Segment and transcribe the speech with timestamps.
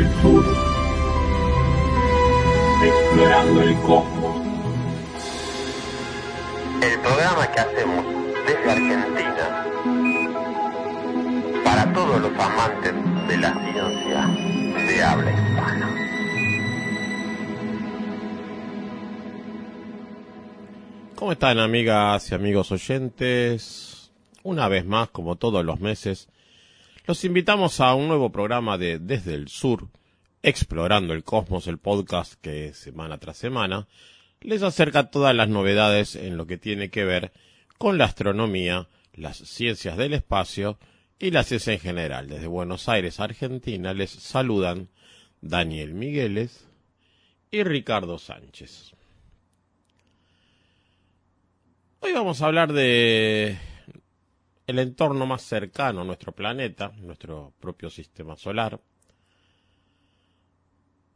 [0.00, 0.44] el sur,
[2.82, 4.46] explorando el cosmos.
[6.82, 8.06] El programa que hacemos
[8.46, 9.66] desde Argentina
[11.62, 12.94] para todos los amantes
[13.28, 14.26] de la ciencia
[14.86, 15.90] de habla hispana.
[21.14, 24.10] ¿Cómo están amigas y amigos oyentes?
[24.42, 26.30] Una vez más, como todos los meses,
[27.06, 29.88] los invitamos a un nuevo programa de Desde el Sur,
[30.42, 33.86] Explorando el Cosmos, el podcast que semana tras semana
[34.40, 37.32] les acerca todas las novedades en lo que tiene que ver
[37.76, 40.78] con la astronomía, las ciencias del espacio
[41.18, 42.28] y la ciencia en general.
[42.28, 44.88] Desde Buenos Aires, Argentina, les saludan
[45.42, 46.66] Daniel Migueles
[47.50, 48.94] y Ricardo Sánchez.
[52.00, 53.58] Hoy vamos a hablar de
[54.66, 58.80] el entorno más cercano a nuestro planeta, nuestro propio sistema solar.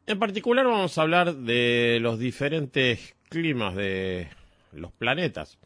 [0.07, 4.29] En particular vamos a hablar de los diferentes climas de
[4.73, 5.57] los planetas,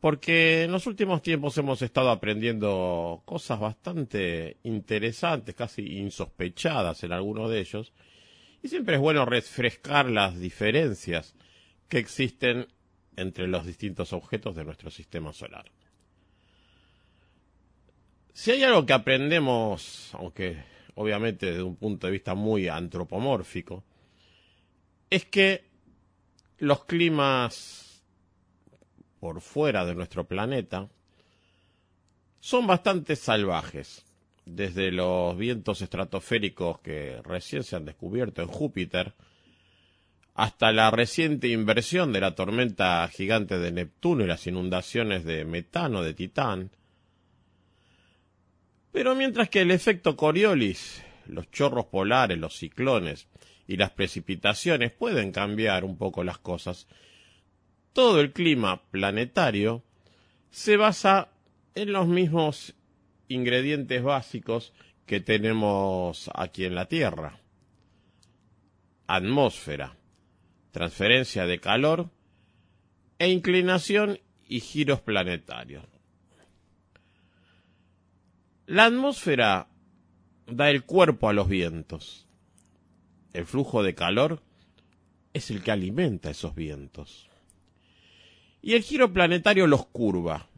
[0.00, 7.48] porque en los últimos tiempos hemos estado aprendiendo cosas bastante interesantes, casi insospechadas en algunos
[7.48, 7.92] de ellos,
[8.60, 11.36] y siempre es bueno refrescar las diferencias
[11.88, 12.66] que existen
[13.14, 15.66] entre los distintos objetos de nuestro sistema solar.
[18.32, 23.84] Si hay algo que aprendemos, aunque obviamente desde un punto de vista muy antropomórfico,
[25.10, 25.64] es que
[26.58, 28.02] los climas
[29.20, 30.88] por fuera de nuestro planeta
[32.40, 34.04] son bastante salvajes,
[34.44, 39.14] desde los vientos estratosféricos que recién se han descubierto en Júpiter,
[40.34, 46.02] hasta la reciente inversión de la tormenta gigante de Neptuno y las inundaciones de metano
[46.02, 46.70] de Titán.
[48.94, 53.26] Pero mientras que el efecto Coriolis, los chorros polares, los ciclones
[53.66, 56.86] y las precipitaciones pueden cambiar un poco las cosas,
[57.92, 59.82] todo el clima planetario
[60.52, 61.32] se basa
[61.74, 62.76] en los mismos
[63.26, 64.72] ingredientes básicos
[65.06, 67.40] que tenemos aquí en la Tierra.
[69.08, 69.96] Atmósfera
[70.70, 72.10] transferencia de calor
[73.18, 75.93] e inclinación y giros planetarios.
[78.66, 79.68] La atmósfera
[80.46, 82.26] da el cuerpo a los vientos.
[83.34, 84.40] El flujo de calor
[85.34, 87.28] es el que alimenta esos vientos.
[88.62, 90.48] Y el giro planetario los curva,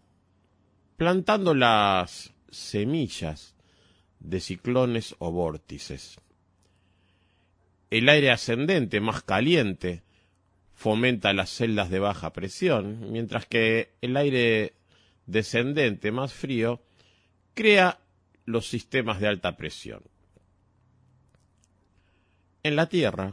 [0.96, 3.56] plantando las semillas
[4.20, 6.20] de ciclones o vórtices.
[7.90, 10.04] El aire ascendente, más caliente,
[10.74, 14.74] fomenta las celdas de baja presión, mientras que el aire
[15.26, 16.85] descendente más frío
[17.56, 17.98] crea
[18.44, 20.02] los sistemas de alta presión.
[22.62, 23.32] En la Tierra,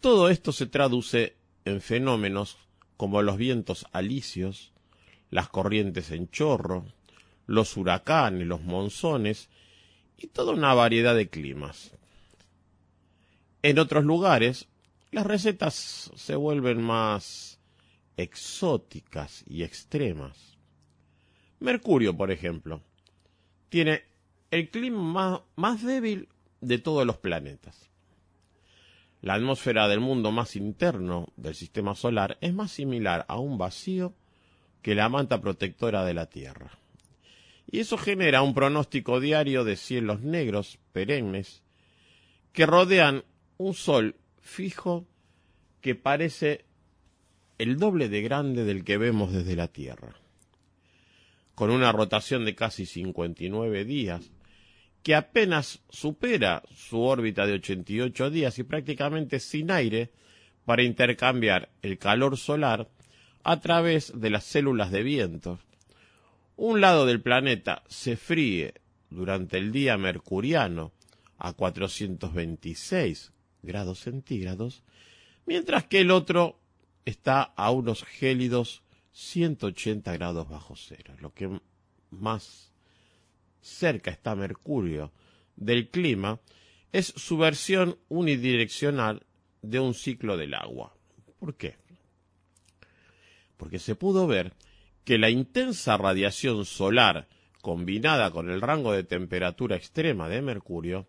[0.00, 1.34] todo esto se traduce
[1.64, 2.58] en fenómenos
[2.98, 4.72] como los vientos alisios,
[5.30, 6.84] las corrientes en chorro,
[7.46, 9.48] los huracanes, los monzones
[10.18, 11.92] y toda una variedad de climas.
[13.62, 14.68] En otros lugares,
[15.10, 17.58] las recetas se vuelven más
[18.18, 20.58] exóticas y extremas.
[21.60, 22.82] Mercurio, por ejemplo,
[23.72, 24.02] tiene
[24.50, 26.28] el clima más, débil
[26.60, 27.88] de todos los planetas.
[29.22, 34.12] La atmósfera del mundo más interno del sistema solar es más similar a un vacío
[34.82, 36.72] que la manta protectora de la Tierra.
[37.66, 41.62] Y eso genera un pronóstico diario de cielos negros perennes
[42.52, 43.24] que rodean
[43.56, 45.06] un sol fijo
[45.80, 46.66] que parece
[47.56, 50.14] el doble de grande del que vemos desde la Tierra,
[51.62, 54.32] con una rotación de casi 59 días,
[55.04, 60.10] que apenas supera su órbita de 88 días y prácticamente sin aire
[60.64, 62.88] para intercambiar el calor solar
[63.44, 65.60] a través de las células de viento.
[66.56, 68.74] Un lado del planeta se fríe
[69.08, 70.90] durante el día mercuriano
[71.38, 73.30] a 426
[73.62, 74.82] grados centígrados,
[75.46, 76.58] mientras que el otro
[77.04, 78.81] está a unos gélidos
[79.12, 81.60] 180 grados bajo cero, lo que
[82.10, 82.72] más
[83.60, 85.12] cerca está Mercurio
[85.56, 86.40] del clima
[86.92, 89.24] es su versión unidireccional
[89.62, 90.94] de un ciclo del agua.
[91.38, 91.76] ¿Por qué?
[93.56, 94.54] Porque se pudo ver
[95.04, 97.28] que la intensa radiación solar
[97.60, 101.06] combinada con el rango de temperatura extrema de Mercurio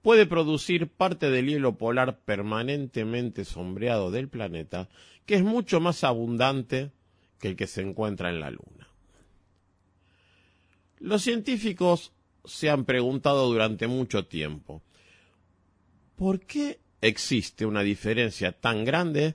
[0.00, 4.88] puede producir parte del hielo polar permanentemente sombreado del planeta,
[5.26, 6.92] que es mucho más abundante
[7.42, 8.88] que el que se encuentra en la Luna.
[11.00, 12.12] Los científicos
[12.44, 14.80] se han preguntado durante mucho tiempo,
[16.14, 19.34] ¿por qué existe una diferencia tan grande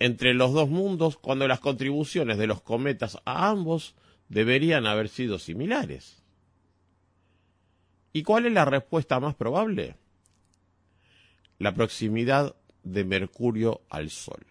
[0.00, 3.94] entre los dos mundos cuando las contribuciones de los cometas a ambos
[4.28, 6.24] deberían haber sido similares?
[8.12, 9.94] ¿Y cuál es la respuesta más probable?
[11.60, 14.44] La proximidad de Mercurio al Sol.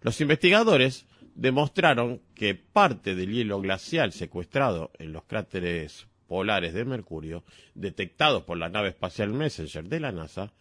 [0.00, 7.44] Los investigadores demostraron que parte del hielo glacial secuestrado en los cráteres polares de Mercurio,
[7.74, 10.52] detectados por la nave espacial Messenger de la NASA,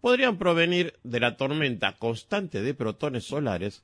[0.00, 3.82] podrían provenir de la tormenta constante de protones solares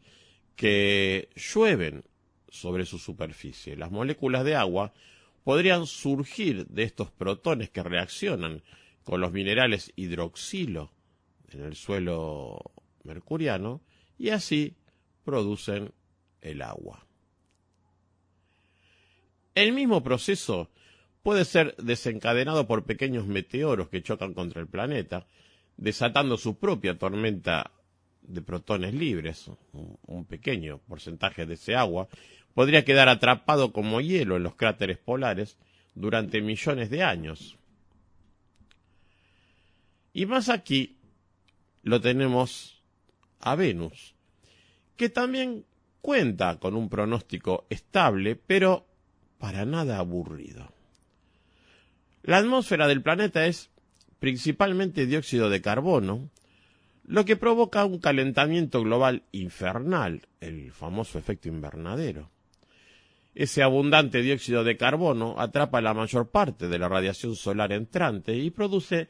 [0.56, 2.04] que llueven
[2.48, 3.76] sobre su superficie.
[3.76, 4.92] Las moléculas de agua
[5.44, 8.62] podrían surgir de estos protones que reaccionan
[9.04, 10.90] con los minerales hidroxilo
[11.52, 12.72] en el suelo
[13.04, 13.80] mercuriano
[14.18, 14.74] y así
[15.24, 15.92] producen
[16.40, 17.06] el agua.
[19.54, 20.70] El mismo proceso
[21.22, 25.26] puede ser desencadenado por pequeños meteoros que chocan contra el planeta,
[25.76, 27.72] desatando su propia tormenta
[28.22, 29.50] de protones libres.
[29.72, 32.08] Un pequeño porcentaje de ese agua
[32.54, 35.58] podría quedar atrapado como hielo en los cráteres polares
[35.94, 37.56] durante millones de años.
[40.12, 40.96] Y más aquí
[41.82, 42.82] lo tenemos
[43.40, 44.14] a Venus,
[44.96, 45.64] que también
[46.06, 48.86] cuenta con un pronóstico estable, pero
[49.38, 50.70] para nada aburrido.
[52.22, 53.70] La atmósfera del planeta es
[54.20, 56.30] principalmente dióxido de carbono,
[57.06, 62.30] lo que provoca un calentamiento global infernal, el famoso efecto invernadero.
[63.34, 68.52] Ese abundante dióxido de carbono atrapa la mayor parte de la radiación solar entrante y
[68.52, 69.08] produce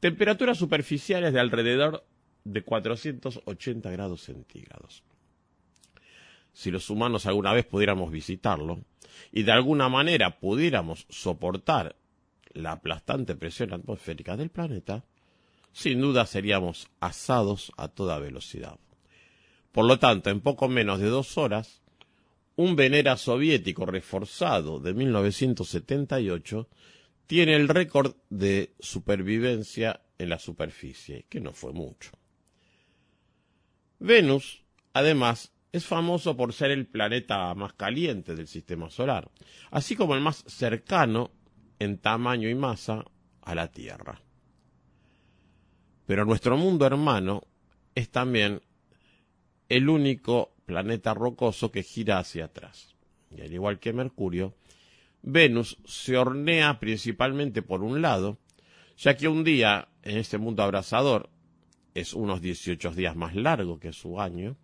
[0.00, 2.06] temperaturas superficiales de alrededor
[2.44, 5.02] de 480 grados centígrados
[6.58, 8.80] si los humanos alguna vez pudiéramos visitarlo
[9.30, 11.94] y de alguna manera pudiéramos soportar
[12.52, 15.04] la aplastante presión atmosférica del planeta,
[15.70, 18.76] sin duda seríamos asados a toda velocidad.
[19.70, 21.80] Por lo tanto, en poco menos de dos horas,
[22.56, 26.68] un Venera soviético reforzado de 1978
[27.28, 32.10] tiene el récord de supervivencia en la superficie, que no fue mucho.
[34.00, 39.30] Venus, además, es famoso por ser el planeta más caliente del sistema solar,
[39.70, 41.30] así como el más cercano
[41.78, 43.04] en tamaño y masa
[43.42, 44.20] a la Tierra.
[46.06, 47.42] Pero nuestro mundo hermano
[47.94, 48.62] es también
[49.68, 52.94] el único planeta rocoso que gira hacia atrás.
[53.30, 54.54] Y al igual que Mercurio,
[55.22, 58.38] Venus se hornea principalmente por un lado,
[58.96, 61.28] ya que un día en este mundo abrasador
[61.94, 64.56] es unos 18 días más largo que su año,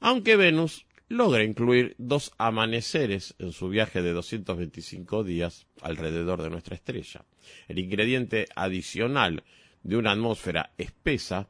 [0.00, 6.76] aunque Venus logra incluir dos amaneceres en su viaje de 225 días alrededor de nuestra
[6.76, 7.24] estrella.
[7.68, 9.44] El ingrediente adicional
[9.82, 11.48] de una atmósfera espesa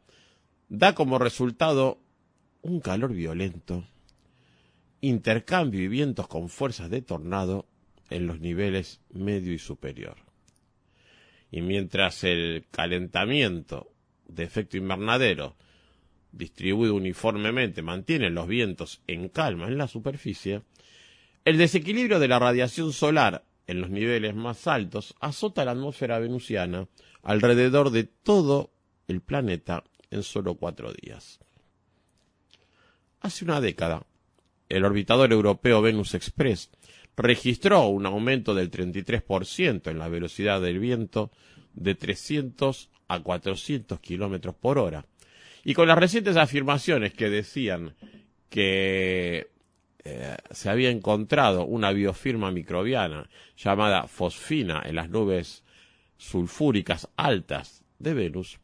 [0.68, 2.00] da como resultado
[2.62, 3.86] un calor violento,
[5.00, 7.66] intercambio y vientos con fuerzas de tornado
[8.08, 10.16] en los niveles medio y superior.
[11.50, 13.92] Y mientras el calentamiento
[14.26, 15.56] de efecto invernadero
[16.32, 20.62] distribuido uniformemente mantiene los vientos en calma en la superficie,
[21.44, 26.88] el desequilibrio de la radiación solar en los niveles más altos azota la atmósfera venusiana
[27.22, 28.72] alrededor de todo
[29.08, 31.40] el planeta en solo cuatro días.
[33.20, 34.06] Hace una década,
[34.68, 36.70] el orbitador europeo Venus Express
[37.16, 41.30] registró un aumento del 33% en la velocidad del viento
[41.74, 45.04] de 300 a 400 kilómetros por hora,
[45.64, 47.94] y con las recientes afirmaciones que decían
[48.48, 49.50] que
[50.04, 55.62] eh, se había encontrado una biofirma microbiana llamada fosfina en las nubes
[56.16, 58.58] sulfúricas altas de Venus,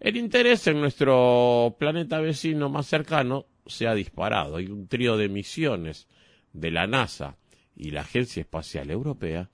[0.00, 4.56] el interés en nuestro planeta vecino más cercano se ha disparado.
[4.56, 6.06] Hay un trío de misiones
[6.52, 7.36] de la NASA
[7.76, 9.50] y la Agencia Espacial Europea,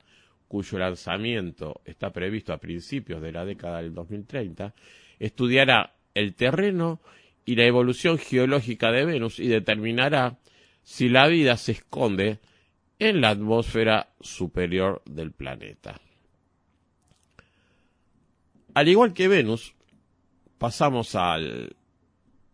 [0.46, 4.74] cuyo lanzamiento está previsto a principios de la década del 2030,
[5.18, 7.00] estudiará el terreno
[7.44, 10.38] y la evolución geológica de Venus y determinará
[10.82, 12.40] si la vida se esconde
[12.98, 16.00] en la atmósfera superior del planeta.
[18.74, 19.74] Al igual que Venus,
[20.58, 21.76] pasamos al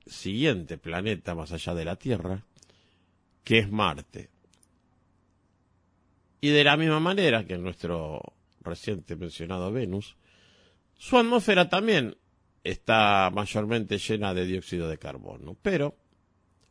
[0.07, 2.45] siguiente planeta más allá de la Tierra,
[3.45, 4.29] que es Marte.
[6.41, 8.21] Y de la misma manera que nuestro
[8.63, 10.17] reciente mencionado Venus,
[10.99, 12.17] su atmósfera también
[12.65, 15.57] está mayormente llena de dióxido de carbono.
[15.63, 15.97] Pero,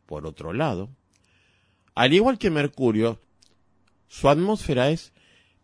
[0.06, 0.90] por otro lado,
[1.96, 3.20] al igual que Mercurio,
[4.08, 5.14] su atmósfera es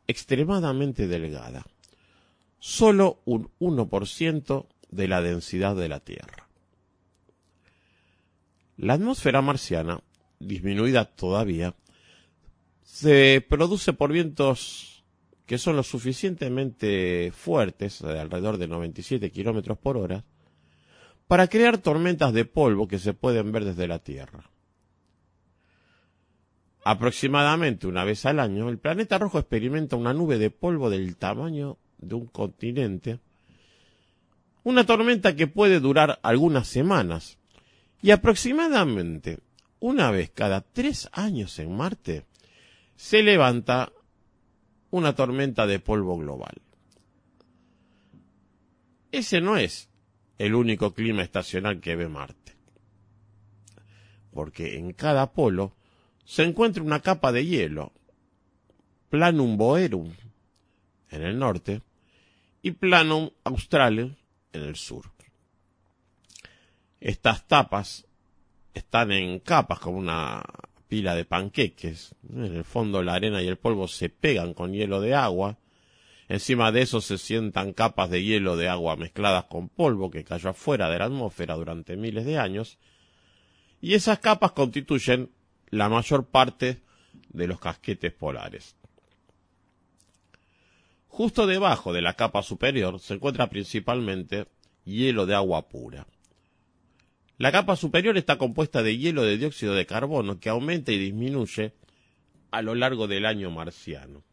[0.07, 1.65] extremadamente delgada.
[2.59, 6.47] Solo un 1% de la densidad de la Tierra.
[8.77, 10.01] La atmósfera marciana,
[10.39, 11.75] disminuida todavía,
[12.83, 14.94] se produce por vientos
[15.45, 20.23] que son lo suficientemente fuertes, de alrededor de 97 kilómetros por hora,
[21.27, 24.49] para crear tormentas de polvo que se pueden ver desde la Tierra.
[26.83, 31.77] Aproximadamente una vez al año, el planeta rojo experimenta una nube de polvo del tamaño
[31.97, 33.19] de un continente,
[34.63, 37.37] una tormenta que puede durar algunas semanas,
[38.01, 39.39] y aproximadamente
[39.79, 42.25] una vez cada tres años en Marte
[42.95, 43.91] se levanta
[44.95, 46.61] una tormenta de polvo global.
[49.11, 49.89] Ese no es
[50.37, 52.55] el único clima estacional que ve Marte,
[54.31, 55.75] porque en cada polo
[56.25, 57.93] se encuentra una capa de hielo,
[59.09, 60.11] Planum Boerum
[61.09, 61.81] en el norte
[62.61, 64.11] y Planum Australis
[64.51, 65.11] en el sur.
[66.99, 68.05] Estas tapas
[68.73, 70.41] están en capas como una
[70.87, 72.15] pila de panqueques.
[72.29, 75.57] En el fondo la arena y el polvo se pegan con hielo de agua.
[76.27, 80.49] Encima de eso se sientan capas de hielo de agua mezcladas con polvo que cayó
[80.49, 82.79] afuera de la atmósfera durante miles de años.
[83.81, 85.29] Y esas capas constituyen
[85.69, 86.81] la mayor parte
[87.29, 88.75] de los casquetes polares.
[91.07, 94.47] Justo debajo de la capa superior se encuentra principalmente
[94.83, 96.07] hielo de agua pura.
[97.37, 101.73] La capa superior está compuesta de hielo de dióxido de carbono que aumenta y disminuye
[102.51, 104.23] a lo largo del año marciano.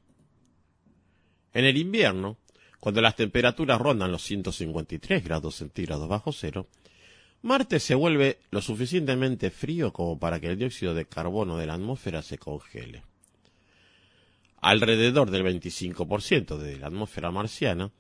[1.53, 2.39] En el invierno,
[2.79, 6.69] cuando las temperaturas rondan los 153 grados centígrados bajo cero,
[7.43, 11.75] Marte se vuelve lo suficientemente frío como para que el dióxido de carbono de la
[11.75, 13.03] atmósfera se congele.
[14.61, 17.91] Alrededor del 25% de la atmósfera marciana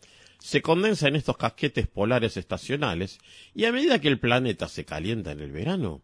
[0.43, 3.21] se condensa en estos casquetes polares estacionales
[3.55, 6.03] y a medida que el planeta se calienta en el verano,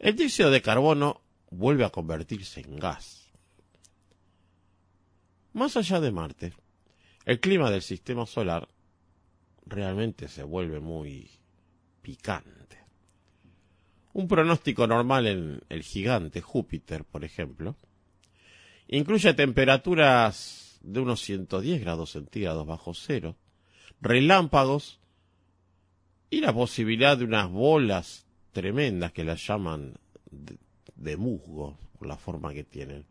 [0.00, 3.30] el dióxido de carbono vuelve a convertirse en gas.
[5.52, 6.52] Más allá de Marte,
[7.24, 8.68] el clima del sistema solar
[9.66, 11.30] realmente se vuelve muy
[12.02, 12.78] picante.
[14.12, 17.76] Un pronóstico normal en el gigante Júpiter, por ejemplo,
[18.88, 23.36] incluye temperaturas de unos 110 grados centígrados bajo cero,
[24.00, 24.98] relámpagos
[26.30, 29.94] y la posibilidad de unas bolas tremendas que las llaman
[30.30, 33.04] de, musgo por la forma que tienen.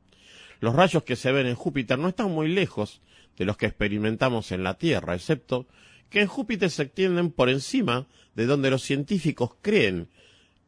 [0.60, 3.02] Los rayos que se ven en Júpiter no están muy lejos
[3.38, 5.68] de los que experimentamos en la Tierra, excepto
[6.10, 10.10] que en Júpiter se extienden por encima de donde los científicos creen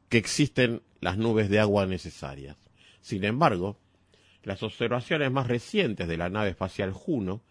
[0.09, 2.57] que existen las nubes de agua necesarias.
[3.01, 3.77] Sin embargo,
[4.43, 7.41] las observaciones más recientes de la nave espacial Juno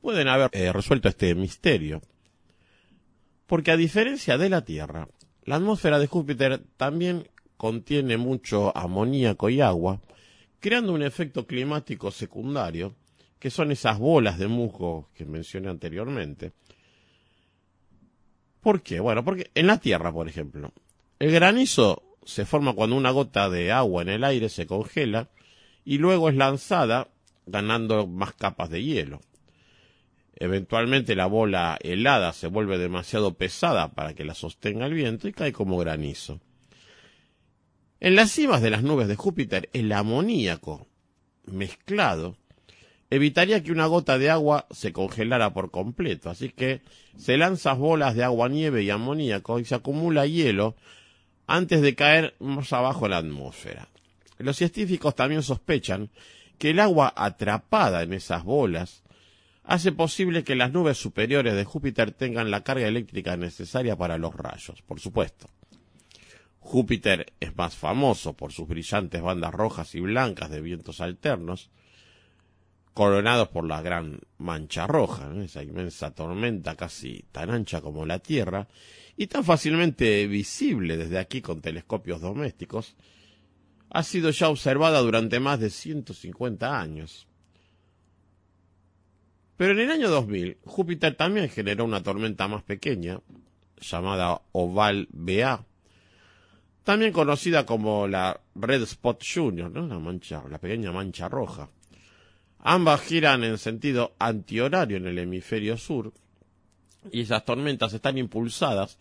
[0.00, 2.00] pueden haber eh, resuelto este misterio.
[3.46, 5.08] Porque a diferencia de la Tierra,
[5.44, 10.00] la atmósfera de Júpiter también contiene mucho amoníaco y agua,
[10.60, 12.94] creando un efecto climático secundario,
[13.38, 16.52] que son esas bolas de musgo que mencioné anteriormente,
[18.60, 19.00] ¿Por qué?
[19.00, 20.72] Bueno, porque en la Tierra, por ejemplo,
[21.18, 25.30] el granizo se forma cuando una gota de agua en el aire se congela
[25.84, 27.08] y luego es lanzada
[27.46, 29.20] ganando más capas de hielo.
[30.40, 35.32] Eventualmente la bola helada se vuelve demasiado pesada para que la sostenga el viento y
[35.32, 36.40] cae como granizo.
[38.00, 40.88] En las cimas de las nubes de Júpiter, el amoníaco
[41.44, 42.38] mezclado
[43.10, 46.30] evitaría que una gota de agua se congelara por completo.
[46.30, 46.80] Así que
[47.18, 50.74] se lanzan bolas de agua, nieve y amoníaco y se acumula hielo
[51.46, 53.88] antes de caer más abajo en la atmósfera.
[54.38, 56.08] Los científicos también sospechan
[56.56, 59.02] que el agua atrapada en esas bolas
[59.70, 64.34] hace posible que las nubes superiores de Júpiter tengan la carga eléctrica necesaria para los
[64.34, 65.48] rayos, por supuesto.
[66.58, 71.70] Júpiter es más famoso por sus brillantes bandas rojas y blancas de vientos alternos,
[72.94, 78.66] coronados por la gran mancha roja, esa inmensa tormenta casi tan ancha como la Tierra
[79.16, 82.96] y tan fácilmente visible desde aquí con telescopios domésticos,
[83.88, 87.29] ha sido ya observada durante más de 150 años.
[89.60, 93.20] Pero en el año 2000, Júpiter también generó una tormenta más pequeña,
[93.78, 95.66] llamada Oval BA,
[96.82, 101.68] también conocida como la Red Spot Junior, la, mancha, la pequeña mancha roja.
[102.60, 106.14] Ambas giran en sentido antihorario en el hemisferio sur
[107.12, 108.96] y esas tormentas están impulsadas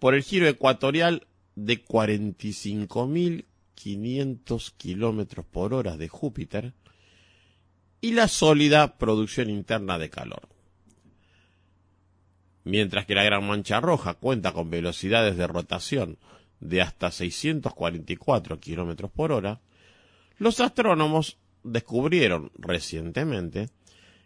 [0.00, 6.74] por el giro ecuatorial de 45.500 kilómetros por hora de Júpiter
[8.04, 10.46] y la sólida producción interna de calor.
[12.62, 16.18] Mientras que la Gran Mancha Roja cuenta con velocidades de rotación
[16.60, 19.62] de hasta 644 kilómetros por hora,
[20.36, 23.70] los astrónomos descubrieron recientemente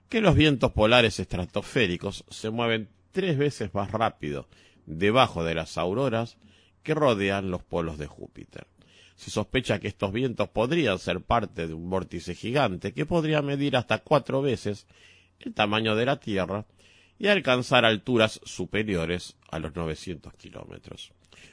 [0.08, 4.49] que los vientos polares estratosféricos se mueven tres veces más rápido
[4.87, 6.37] debajo de las auroras
[6.82, 8.66] que rodean los polos de Júpiter.
[9.18, 13.76] Se sospecha que estos vientos podrían ser parte de un vórtice gigante que podría medir
[13.76, 14.87] hasta cuatro veces
[15.40, 16.66] el tamaño de la Tierra
[17.18, 21.12] y alcanzar alturas superiores a los 900 kilómetros.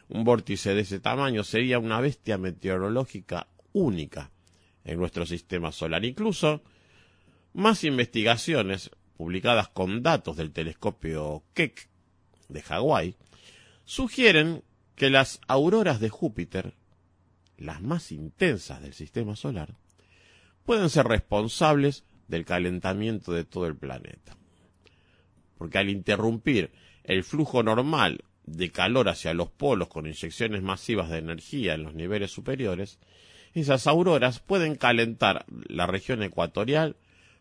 [0.10, 4.30] Un vórtice de ese tamaño sería una bestia meteorológica única
[4.84, 6.06] en nuestro sistema solar.
[6.06, 6.62] Incluso
[7.54, 11.90] más investigaciones publicadas con datos del telescopio Keck
[12.48, 13.16] de Hawái
[13.86, 14.62] sugieren
[14.96, 16.76] que las auroras de Júpiter,
[17.58, 19.76] las más intensas del sistema solar,
[20.66, 24.36] pueden ser responsables del calentamiento de todo el planeta.
[25.58, 26.72] Porque al interrumpir
[27.04, 31.94] el flujo normal de calor hacia los polos con inyecciones masivas de energía en los
[31.94, 33.00] niveles superiores,
[33.54, 36.98] esas auroras pueden calentar la región ecuatorial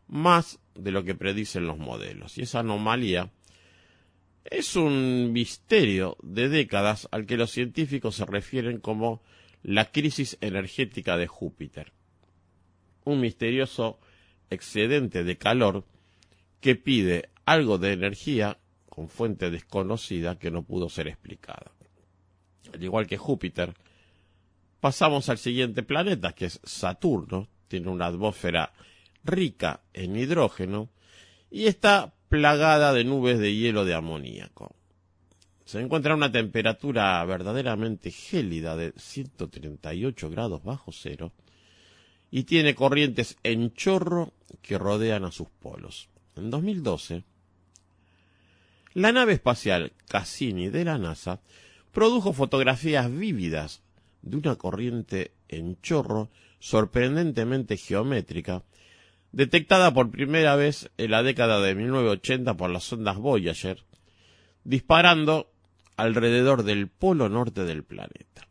[0.07, 2.39] más de lo que predicen los modelos.
[2.39, 3.31] Y esa anomalía
[4.45, 9.23] es un misterio de décadas al que los científicos se refieren como
[9.65, 11.93] la crisis energética de Júpiter.
[13.05, 13.99] Un misterioso
[14.51, 15.85] excedente de calor
[16.61, 21.73] que pide algo de energía con fuente desconocida que no pudo ser explicada.
[22.73, 23.75] Al igual que Júpiter,
[24.81, 28.73] pasamos al siguiente planeta, que es Saturno, tiene una atmósfera
[29.25, 30.91] rica en hidrógeno
[31.51, 34.77] y está plagada de nubes de hielo de amoníaco.
[35.65, 41.33] Se encuentra una temperatura verdaderamente gélida de 138 grados bajo cero
[42.31, 46.09] y tiene corrientes en chorro que rodean a sus polos.
[46.37, 47.25] En 2012,
[48.95, 51.41] la nave espacial Cassini de la NASA
[51.93, 53.83] produjo fotografías vívidas
[54.23, 58.63] de una corriente en chorro sorprendentemente geométrica
[59.33, 63.83] detectada por primera vez en la década de 1980 por las ondas Voyager,
[64.63, 65.51] disparando
[65.97, 68.49] alrededor del polo norte del planeta.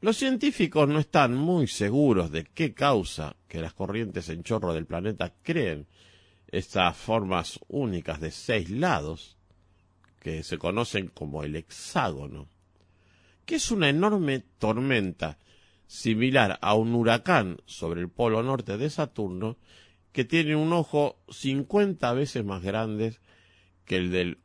[0.00, 4.86] Los científicos no están muy seguros de qué causa que las corrientes en chorro del
[4.86, 5.86] planeta creen
[6.50, 9.36] estas formas únicas de seis lados,
[10.20, 12.48] que se conocen como el hexágono,
[13.44, 15.38] que es una enorme tormenta
[15.86, 19.56] similar a un huracán sobre el polo norte de Saturno,
[20.12, 23.16] que tiene un ojo 50 veces más grande
[23.84, 24.38] que el de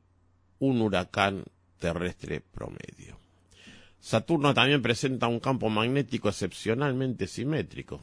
[0.59, 1.45] un huracán
[1.79, 3.19] terrestre promedio.
[3.99, 8.01] Saturno también presenta un campo magnético excepcionalmente simétrico,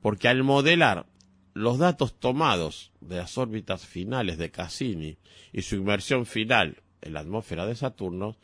[0.00, 1.06] porque al modelar
[1.54, 5.18] los datos tomados de las órbitas finales de Cassini
[5.52, 8.36] y su inmersión final en la atmósfera de Saturno,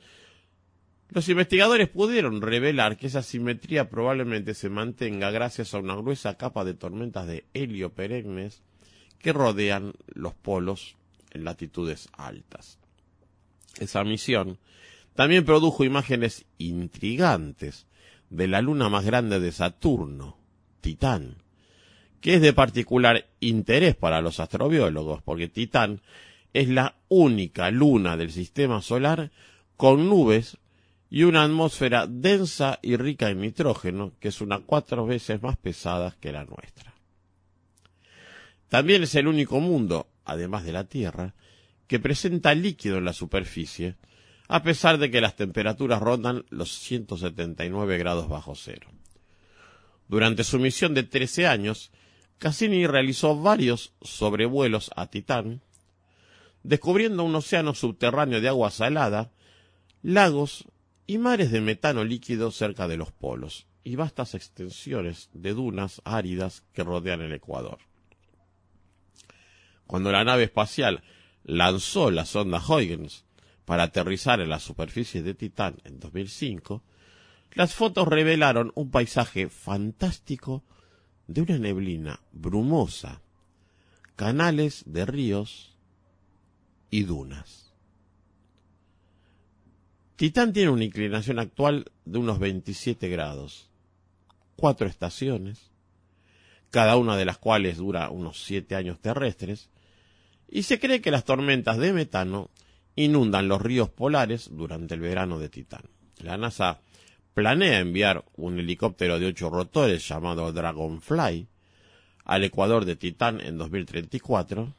[1.11, 6.65] los investigadores pudieron revelar que esa simetría probablemente se mantenga gracias a una gruesa capa
[6.65, 8.63] de tormentas de helio perennes
[9.19, 10.97] que rodean los polos
[11.31, 12.79] en latitudes altas.
[13.79, 14.59] Esa misión
[15.15, 17.87] también produjo imágenes intrigantes
[18.31, 20.39] de la luna más grande de Saturno,
[20.81, 21.37] Titán,
[22.21, 26.01] que es de particular interés para los astrobiólogos, porque Titán
[26.53, 29.31] es la única luna del sistema solar
[29.77, 30.59] con nubes
[31.11, 36.17] y una atmósfera densa y rica en nitrógeno, que es una cuatro veces más pesada
[36.21, 36.95] que la nuestra.
[38.69, 41.35] También es el único mundo, además de la Tierra,
[41.87, 43.97] que presenta líquido en la superficie,
[44.49, 48.89] a pesar de que las temperaturas rondan los 179 grados bajo cero.
[50.09, 51.91] Durante su misión de 13 años,
[52.39, 55.63] Cassini realizó varios sobrevuelos a Titán,
[56.63, 59.31] descubriendo un océano subterráneo de agua salada,
[60.03, 60.65] lagos
[61.07, 66.65] y mares de metano líquido cerca de los polos, y vastas extensiones de dunas áridas
[66.73, 67.79] que rodean el Ecuador.
[69.87, 71.03] Cuando la nave espacial
[71.45, 73.25] lanzó la sonda Huygens
[73.65, 76.83] para aterrizar en la superficie de Titán en 2005,
[77.53, 80.65] las fotos revelaron un paisaje fantástico
[81.27, 83.23] de una neblina brumosa,
[84.17, 85.77] canales de ríos
[86.91, 87.73] y dunas.
[90.17, 93.69] Titán tiene una inclinación actual de unos 27 grados,
[94.57, 95.71] cuatro estaciones,
[96.71, 99.71] cada una de las cuales dura unos siete años terrestres,
[100.55, 102.49] y se cree que las tormentas de metano
[102.95, 105.83] inundan los ríos polares durante el verano de Titán.
[106.19, 106.79] La NASA
[107.35, 111.49] planea enviar un helicóptero de ocho rotores llamado Dragonfly
[112.25, 114.73] al Ecuador de Titán en 2034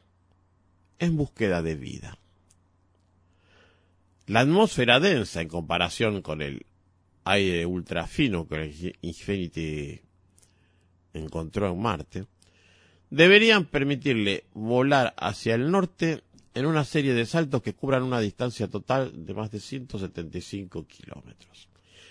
[0.98, 2.16] en búsqueda de vida.
[4.28, 6.64] La atmósfera densa en comparación con el
[7.24, 10.00] aire ultrafino que Infinity
[11.12, 12.24] encontró en Marte,
[13.10, 16.22] deberían permitirle volar hacia el norte
[16.54, 21.68] en una serie de saltos que cubran una distancia total de más de 175 kilómetros.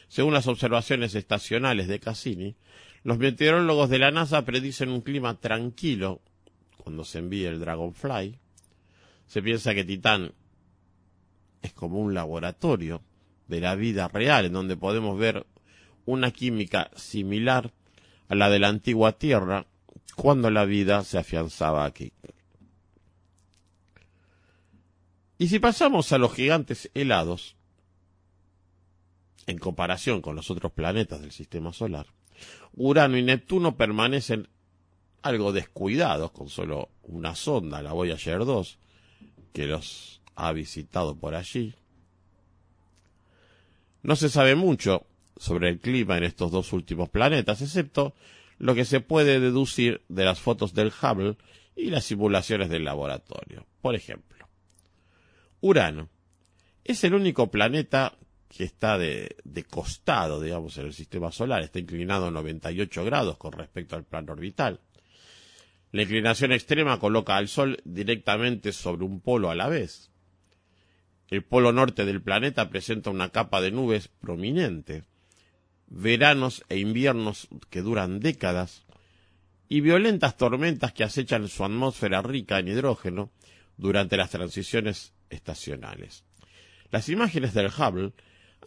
[0.08, 2.56] Según las observaciones estacionales de Cassini,
[3.04, 6.22] los meteorólogos de la NASA predicen un clima tranquilo
[6.78, 8.38] cuando se envíe el Dragonfly.
[9.26, 10.32] Se piensa que Titán
[11.62, 13.02] es como un laboratorio
[13.48, 15.46] de la vida real en donde podemos ver
[16.06, 17.72] una química similar
[18.28, 19.66] a la de la antigua Tierra
[20.16, 22.12] cuando la vida se afianzaba aquí.
[25.38, 27.56] Y si pasamos a los gigantes helados,
[29.48, 32.08] en comparación con los otros planetas del sistema solar,
[32.74, 34.48] Urano y Neptuno permanecen
[35.22, 38.80] algo descuidados con solo una sonda, la Voyager 2,
[39.54, 41.74] que los ha visitado por allí.
[44.04, 45.06] No se sabe mucho
[45.38, 48.14] sobre el clima en estos dos últimos planetas, excepto
[48.58, 51.38] lo que se puede deducir de las fotos del Hubble
[51.76, 53.66] y las simulaciones del laboratorio.
[53.82, 54.48] Por ejemplo,
[55.62, 56.10] Urano
[56.84, 59.36] es el único planeta que está de,
[59.70, 64.34] costado, digamos, en el sistema solar, está inclinado a 98 grados con respecto al plano
[64.34, 64.80] orbital.
[65.92, 70.12] La inclinación extrema coloca al Sol directamente sobre un polo a la vez.
[71.30, 75.04] El polo norte del planeta presenta una capa de nubes prominente,
[75.88, 78.86] veranos e inviernos que duran décadas,
[79.68, 83.32] y violentas tormentas que acechan su atmósfera rica en hidrógeno
[83.78, 86.24] durante las transiciones estacionales.
[86.92, 88.14] Las imágenes del Hubble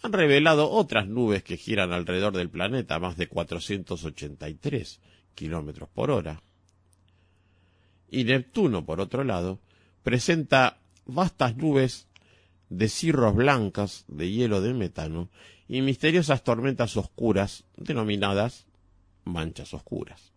[0.03, 5.01] han revelado otras nubes que giran alrededor del planeta a más de 483
[5.35, 6.43] kilómetros por hora.
[8.11, 9.61] Y Neptuno, por otro lado,
[10.03, 12.09] presenta vastas nubes
[12.69, 15.31] de cirros blancas de hielo de metano
[15.69, 18.67] y misteriosas tormentas oscuras denominadas
[19.25, 20.33] manchas oscuras.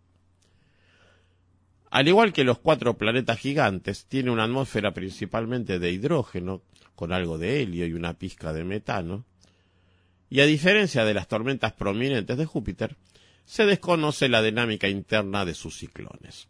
[1.90, 6.62] Al igual que los cuatro planetas gigantes, tiene una atmósfera principalmente de hidrógeno,
[6.94, 9.24] con algo de helio y una pizca de metano,
[10.30, 12.96] y a diferencia de las tormentas prominentes de Júpiter,
[13.44, 16.48] se desconoce la dinámica interna de sus ciclones.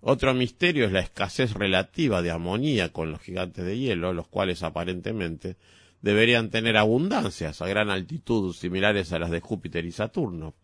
[0.00, 4.62] Otro misterio es la escasez relativa de amonía con los gigantes de hielo, los cuales
[4.62, 5.56] aparentemente
[6.02, 10.54] deberían tener abundancias a gran altitud similares a las de Júpiter y Saturno.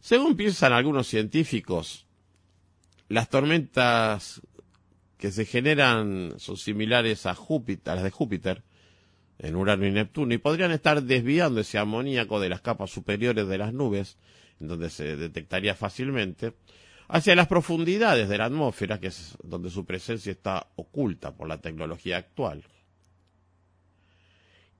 [0.00, 2.06] Según piensan algunos científicos,
[3.08, 4.42] las tormentas
[5.16, 7.36] que se generan son similares a
[7.84, 8.62] las de Júpiter,
[9.38, 13.58] en Urano y Neptuno, y podrían estar desviando ese amoníaco de las capas superiores de
[13.58, 14.18] las nubes,
[14.60, 16.54] en donde se detectaría fácilmente,
[17.08, 21.58] hacia las profundidades de la atmósfera, que es donde su presencia está oculta por la
[21.58, 22.64] tecnología actual.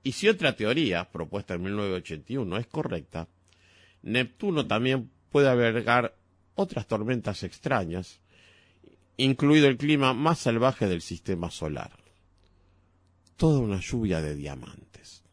[0.05, 3.27] Y si otra teoría, propuesta en 1981, es correcta,
[4.03, 6.15] Neptuno también puede albergar
[6.53, 8.21] otras tormentas extrañas,
[9.17, 11.91] incluido el clima más salvaje del sistema solar.
[13.35, 15.23] Toda una lluvia de diamantes.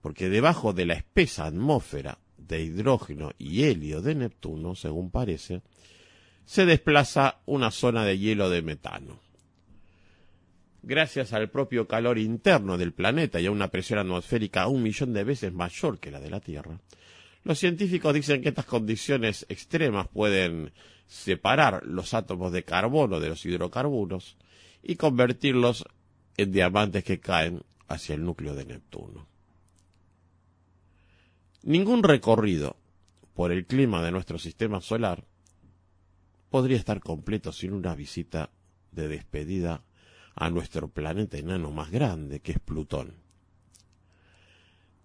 [0.00, 5.62] Porque debajo de la espesa atmósfera de hidrógeno y helio de Neptuno, según parece,
[6.44, 9.21] se desplaza una zona de hielo de metano.
[10.82, 15.22] Gracias al propio calor interno del planeta y a una presión atmosférica un millón de
[15.22, 16.80] veces mayor que la de la Tierra,
[17.44, 20.72] los científicos dicen que estas condiciones extremas pueden
[21.06, 24.36] separar los átomos de carbono de los hidrocarburos
[24.82, 25.84] y convertirlos
[26.36, 29.28] en diamantes que caen hacia el núcleo de Neptuno.
[31.62, 32.76] Ningún recorrido
[33.34, 35.24] por el clima de nuestro sistema solar
[36.50, 38.50] podría estar completo sin una visita
[38.90, 39.82] de despedida
[40.34, 43.14] a nuestro planeta enano más grande, que es Plutón.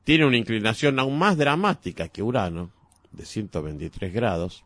[0.04, 2.72] Tiene una inclinación aún más dramática que Urano,
[3.12, 4.64] de 123 grados,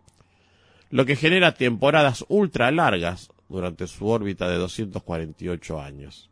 [0.89, 6.30] lo que genera temporadas ultra largas durante su órbita de 248 años.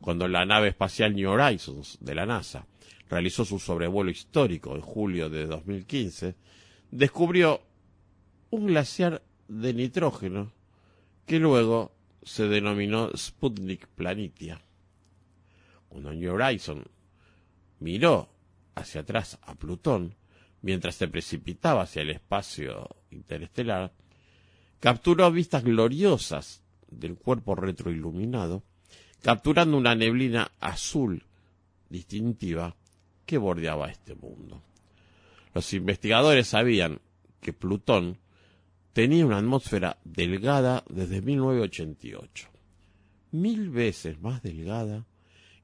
[0.00, 2.66] Cuando la nave espacial New Horizons de la NASA
[3.08, 6.34] realizó su sobrevuelo histórico en julio de 2015,
[6.90, 7.60] descubrió
[8.50, 10.52] un glaciar de nitrógeno
[11.26, 11.92] que luego
[12.30, 14.62] se denominó Sputnik Planitia.
[15.88, 16.84] Cuando New Horizon
[17.80, 18.28] miró
[18.76, 20.14] hacia atrás a Plutón,
[20.62, 23.92] mientras se precipitaba hacia el espacio interestelar,
[24.78, 28.62] capturó vistas gloriosas del cuerpo retroiluminado,
[29.22, 31.24] capturando una neblina azul
[31.88, 32.76] distintiva
[33.26, 34.62] que bordeaba este mundo.
[35.52, 37.00] Los investigadores sabían
[37.40, 38.18] que Plutón
[38.92, 42.48] tenía una atmósfera delgada desde 1988,
[43.32, 45.06] mil veces más delgada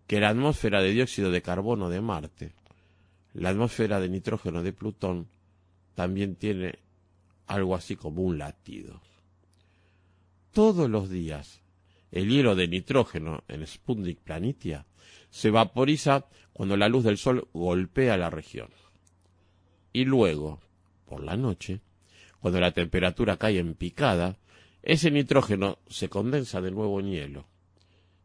[0.07, 2.53] que la atmósfera de dióxido de carbono de Marte.
[3.35, 5.29] La atmósfera de nitrógeno de Plutón
[5.95, 6.79] también tiene
[7.47, 9.01] algo así como un latido.
[10.53, 11.61] Todos los días
[12.11, 14.87] el hielo de nitrógeno en Sputnik Planitia
[15.29, 18.71] se vaporiza cuando la luz del sol golpea la región.
[19.93, 20.61] Y luego,
[21.05, 21.81] por la noche,
[22.47, 24.37] cuando la temperatura cae en picada,
[24.81, 27.49] ese nitrógeno se condensa de nuevo en hielo.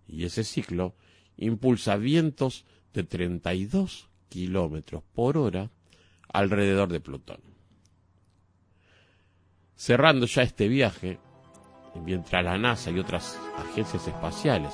[0.07, 0.93] Y ese ciclo
[1.38, 5.71] impulsa vientos de 32 kilómetros por hora
[6.31, 7.39] alrededor de Plutón.
[9.75, 11.17] Cerrando ya este viaje,
[12.05, 14.71] mientras la NASA y otras agencias espaciales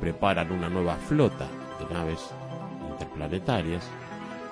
[0.00, 1.46] preparan una nueva flota
[1.78, 2.30] de naves
[2.90, 3.86] interplanetarias,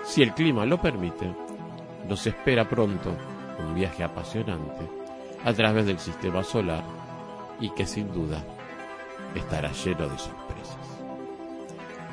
[0.04, 1.34] si el clima lo permite,
[2.06, 3.16] nos espera pronto
[3.58, 4.88] un viaje apasionante
[5.44, 6.84] a través del sistema solar
[7.60, 8.42] y que sin duda
[9.34, 10.76] estará lleno de sorpresas.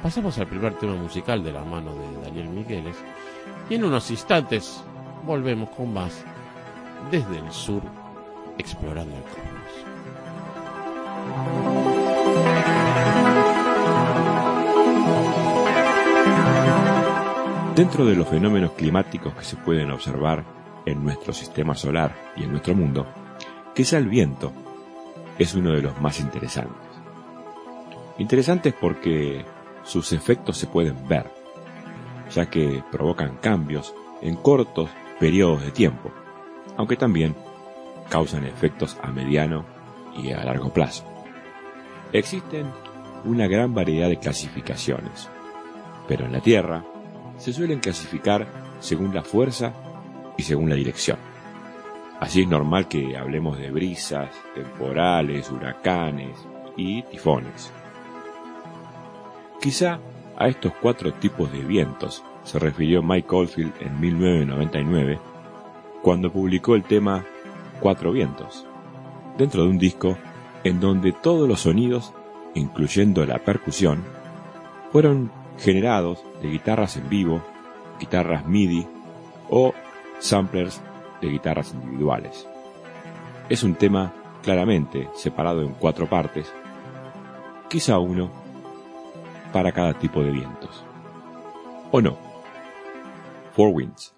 [0.02, 2.96] Pasamos al primer tema musical de la mano de Daniel Migueles
[3.70, 4.84] y en unos instantes
[5.26, 6.24] volvemos con más
[7.10, 7.82] desde el sur
[8.58, 9.94] explorando el cosmos.
[17.76, 20.44] Dentro de los fenómenos climáticos que se pueden observar
[20.86, 23.08] en nuestro sistema solar y en nuestro mundo,
[23.76, 24.52] quizá el viento
[25.38, 26.78] es uno de los más interesantes.
[28.18, 29.46] Interesantes porque
[29.84, 31.32] sus efectos se pueden ver,
[32.32, 36.12] ya que provocan cambios en cortos periodos de tiempo,
[36.78, 37.36] aunque también
[38.10, 39.66] causan efectos a mediano
[40.16, 41.04] y a largo plazo.
[42.12, 42.68] Existen
[43.26, 45.30] una gran variedad de clasificaciones,
[46.08, 46.84] pero en la Tierra
[47.38, 48.48] se suelen clasificar
[48.80, 49.74] según la fuerza
[50.38, 51.18] y según la dirección.
[52.20, 56.38] Así es normal que hablemos de brisas, temporales, huracanes
[56.78, 57.72] y tifones.
[59.62, 60.00] Quizá
[60.38, 65.20] a estos cuatro tipos de vientos se refirió Mike Oldfield en 1999
[66.02, 67.26] cuando publicó el tema
[67.80, 68.66] Cuatro vientos,
[69.38, 70.18] dentro de un disco
[70.64, 72.14] en donde todos los sonidos,
[72.54, 74.04] incluyendo la percusión,
[74.92, 77.42] fueron generados de guitarras en vivo,
[78.00, 78.88] guitarras MIDI
[79.50, 79.74] o
[80.24, 80.82] samplers
[81.22, 82.48] de guitarras individuales.
[83.50, 86.52] Es un tema claramente separado en cuatro partes,
[87.70, 88.32] quizá uno
[89.52, 90.84] para cada tipo de vientos.
[91.92, 92.18] ¿O no?
[93.56, 94.16] Four Winds.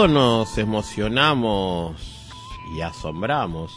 [0.00, 2.30] Todos nos emocionamos
[2.74, 3.70] y asombramos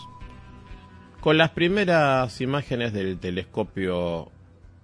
[1.19, 4.31] con las primeras imágenes del telescopio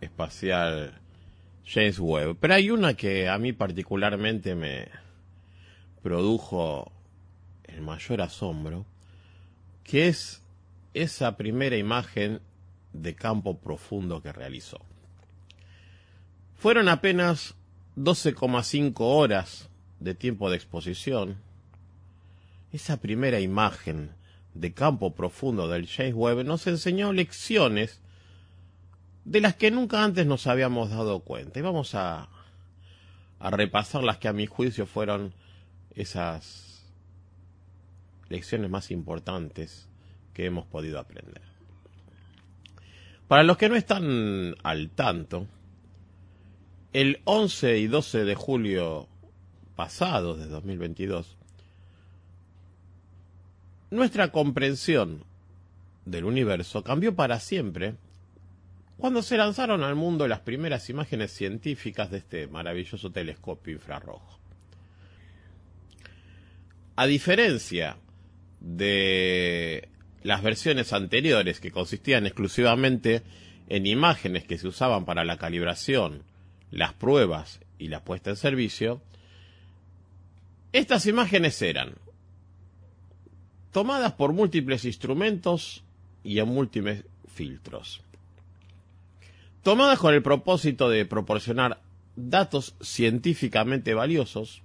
[0.02, 1.00] espacial
[1.66, 2.36] James Webb.
[2.42, 4.90] Pero hay una que a mí particularmente me
[6.04, 6.92] produjo
[7.64, 8.86] el mayor asombro,
[9.86, 10.44] que es
[10.94, 12.42] esa primera imagen
[12.92, 14.82] de campo profundo que realizó.
[16.58, 17.56] Fueron apenas
[17.96, 19.69] 12,5 horas
[20.00, 21.38] de tiempo de exposición.
[22.72, 24.12] Esa primera imagen
[24.54, 28.02] de campo profundo del James Webb nos enseñó lecciones
[29.26, 31.60] de las que nunca antes nos habíamos dado cuenta.
[31.60, 32.30] Y vamos a,
[33.40, 35.34] a repasar las que a mi juicio fueron
[35.96, 36.84] esas
[38.30, 39.88] lecciones más importantes
[40.34, 41.42] que hemos podido aprender.
[43.28, 45.46] Para los que no están al tanto,
[46.94, 49.08] el 11 y 12 de julio
[49.80, 51.38] pasado de 2022,
[53.92, 55.24] nuestra comprensión
[56.04, 57.96] del universo cambió para siempre
[58.98, 64.38] cuando se lanzaron al mundo las primeras imágenes científicas de este maravilloso telescopio infrarrojo.
[66.98, 67.96] A diferencia
[68.60, 69.88] de
[70.24, 73.22] las versiones anteriores que consistían exclusivamente
[73.70, 76.24] en imágenes que se usaban para la calibración,
[76.70, 79.02] las pruebas y la puesta en servicio,
[80.74, 81.96] estas imágenes eran
[83.72, 85.84] tomadas por múltiples instrumentos
[86.24, 88.02] y en múltiples filtros
[89.64, 91.82] tomadas con el propósito de proporcionar
[92.16, 94.62] datos científicamente valiosos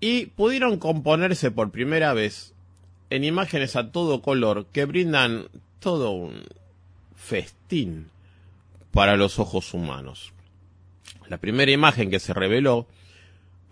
[0.00, 2.54] y pudieron componerse por primera vez
[3.10, 5.48] en imágenes a todo color que brindan
[5.80, 6.42] todo un
[7.16, 8.08] festín
[8.92, 10.32] para los ojos humanos.
[11.26, 12.86] La primera imagen que se reveló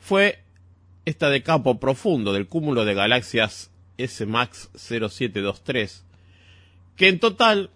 [0.06, 0.38] fue
[1.04, 6.04] esta de campo profundo del cúmulo de galaxias S-MAX 0723,
[6.94, 7.70] que en total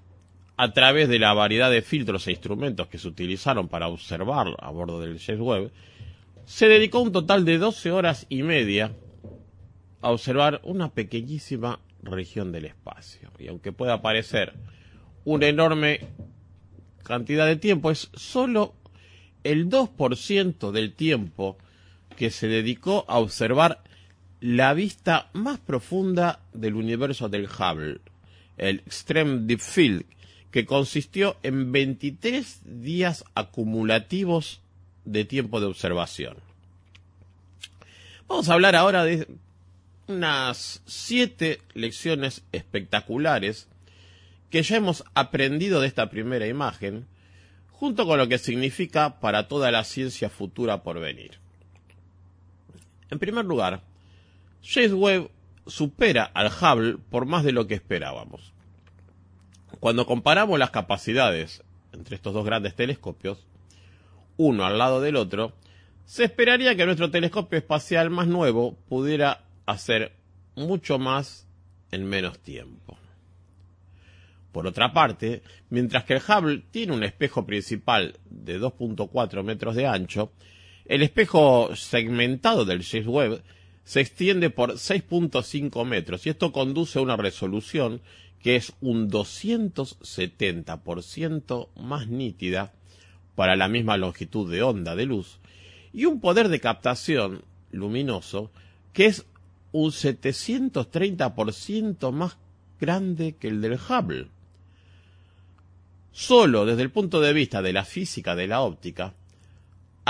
[0.57, 4.71] a través de la variedad de filtros e instrumentos que se utilizaron para observar a
[4.71, 5.73] bordo del James Webb,
[6.45, 8.93] se dedicó un total de 12 horas y media
[10.01, 13.29] a observar una pequeñísima región del espacio.
[13.41, 14.53] Y aunque pueda parecer
[15.25, 15.99] una enorme
[17.03, 18.75] cantidad de tiempo, es solo
[19.43, 21.59] el 2% del tiempo
[22.21, 23.83] que se dedicó a observar
[24.43, 28.03] la vista más profunda del universo del Hubble,
[28.59, 30.05] el Extreme Deep Field,
[30.51, 34.61] que consistió en 23 días acumulativos
[35.07, 36.37] de tiempo de observación.
[38.29, 39.27] Vamos a hablar ahora de
[40.07, 43.67] unas siete lecciones espectaculares
[44.51, 47.07] que ya hemos aprendido de esta primera imagen,
[47.71, 51.41] junto con lo que significa para toda la ciencia futura por venir.
[53.11, 53.83] En primer lugar,
[54.63, 55.31] James Webb
[55.67, 58.53] supera al Hubble por más de lo que esperábamos.
[59.79, 63.47] Cuando comparamos las capacidades entre estos dos grandes telescopios,
[64.37, 65.53] uno al lado del otro,
[66.05, 70.13] se esperaría que nuestro telescopio espacial más nuevo pudiera hacer
[70.57, 71.47] mucho más
[71.93, 72.97] en menos tiempo.
[74.53, 79.87] Por otra parte, mientras que el Hubble tiene un espejo principal de 2.4 metros de
[79.87, 80.33] ancho,
[80.91, 83.43] el espejo segmentado del James Webb
[83.85, 88.01] se extiende por 6.5 metros y esto conduce a una resolución
[88.43, 92.73] que es un 270% más nítida
[93.37, 95.39] para la misma longitud de onda de luz
[95.93, 98.51] y un poder de captación luminoso
[98.93, 99.27] que es
[99.71, 102.37] un 730% más
[102.81, 104.27] grande que el del Hubble.
[106.11, 109.15] Solo desde el punto de vista de la física de la óptica,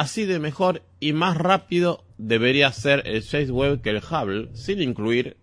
[0.01, 4.81] así de mejor y más rápido debería ser el James Webb que el Hubble, sin
[4.81, 5.37] incluir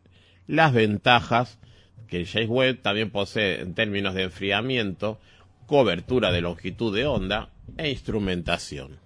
[0.48, 1.60] las ventajas
[2.08, 5.20] que el James Webb también posee en términos de enfriamiento,
[5.68, 8.98] cobertura de longitud de onda e instrumentación.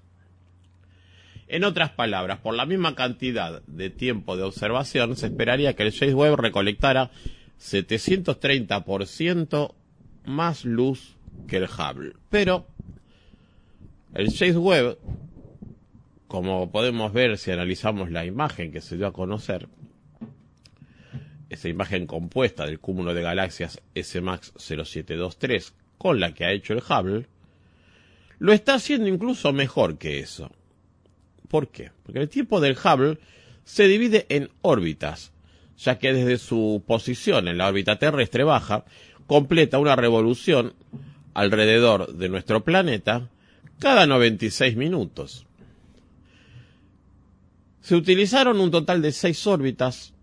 [1.49, 5.91] En otras palabras, por la misma cantidad de tiempo de observación, se esperaría que el
[5.91, 7.11] James Webb recolectara
[7.59, 9.73] 730%
[10.23, 11.17] más luz
[11.49, 12.13] que el Hubble.
[12.29, 12.67] Pero
[14.13, 14.97] el James Webb,
[16.31, 19.67] como podemos ver si analizamos la imagen que se dio a conocer,
[21.49, 26.79] esa imagen compuesta del cúmulo de galaxias SMAX 0723 con la que ha hecho el
[26.79, 27.27] Hubble,
[28.39, 30.49] lo está haciendo incluso mejor que eso.
[31.49, 31.91] ¿Por qué?
[32.01, 33.17] Porque el tiempo del Hubble
[33.65, 35.33] se divide en órbitas,
[35.77, 38.85] ya que desde su posición en la órbita terrestre baja,
[39.27, 40.75] completa una revolución
[41.33, 43.27] alrededor de nuestro planeta
[43.79, 45.45] cada 96 minutos.
[47.81, 50.13] Se utilizaron un total de seis órbitas,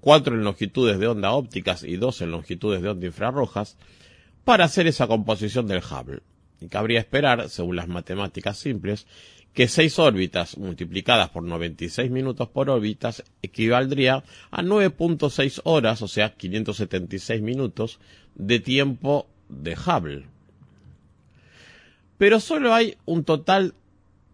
[0.00, 3.76] cuatro en longitudes de onda ópticas y dos en longitudes de onda infrarrojas,
[4.44, 6.22] para hacer esa composición del Hubble.
[6.60, 9.06] Y cabría esperar, según las matemáticas simples,
[9.54, 16.34] que seis órbitas multiplicadas por 96 minutos por órbitas equivaldría a 9.6 horas, o sea,
[16.34, 18.00] 576 minutos
[18.34, 20.26] de tiempo de Hubble.
[22.18, 23.74] Pero solo hay un total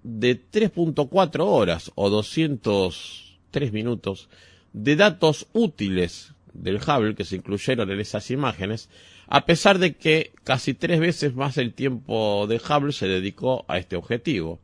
[0.03, 4.29] de 3.4 horas o 203 minutos
[4.73, 8.89] de datos útiles del Hubble que se incluyeron en esas imágenes,
[9.27, 13.79] a pesar de que casi tres veces más el tiempo de Hubble se dedicó a
[13.79, 14.61] este objetivo.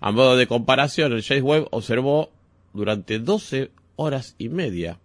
[0.00, 2.30] A modo de comparación, el James Webb observó
[2.72, 5.00] durante 12 horas y media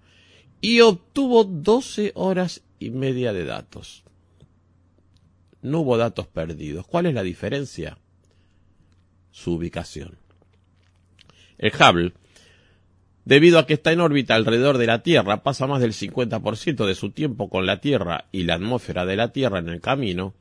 [0.62, 4.04] y obtuvo 12 horas y media de datos.
[5.62, 6.86] No hubo datos perdidos.
[6.88, 7.98] ¿Cuál es la diferencia?
[9.32, 10.18] Su ubicación.
[11.58, 12.14] El Hubble,
[13.26, 16.96] debido a que está en órbita alrededor de la Tierra, pasa más del 50% de
[16.96, 20.34] su tiempo con la Tierra y la atmósfera de la Tierra en el camino,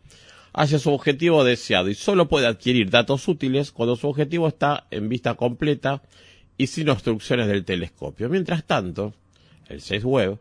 [0.52, 5.08] hacia su objetivo deseado y solo puede adquirir datos útiles cuando su objetivo está en
[5.08, 6.02] vista completa
[6.56, 8.28] y sin obstrucciones del telescopio.
[8.28, 9.14] Mientras tanto,
[9.68, 10.38] el 6 Webb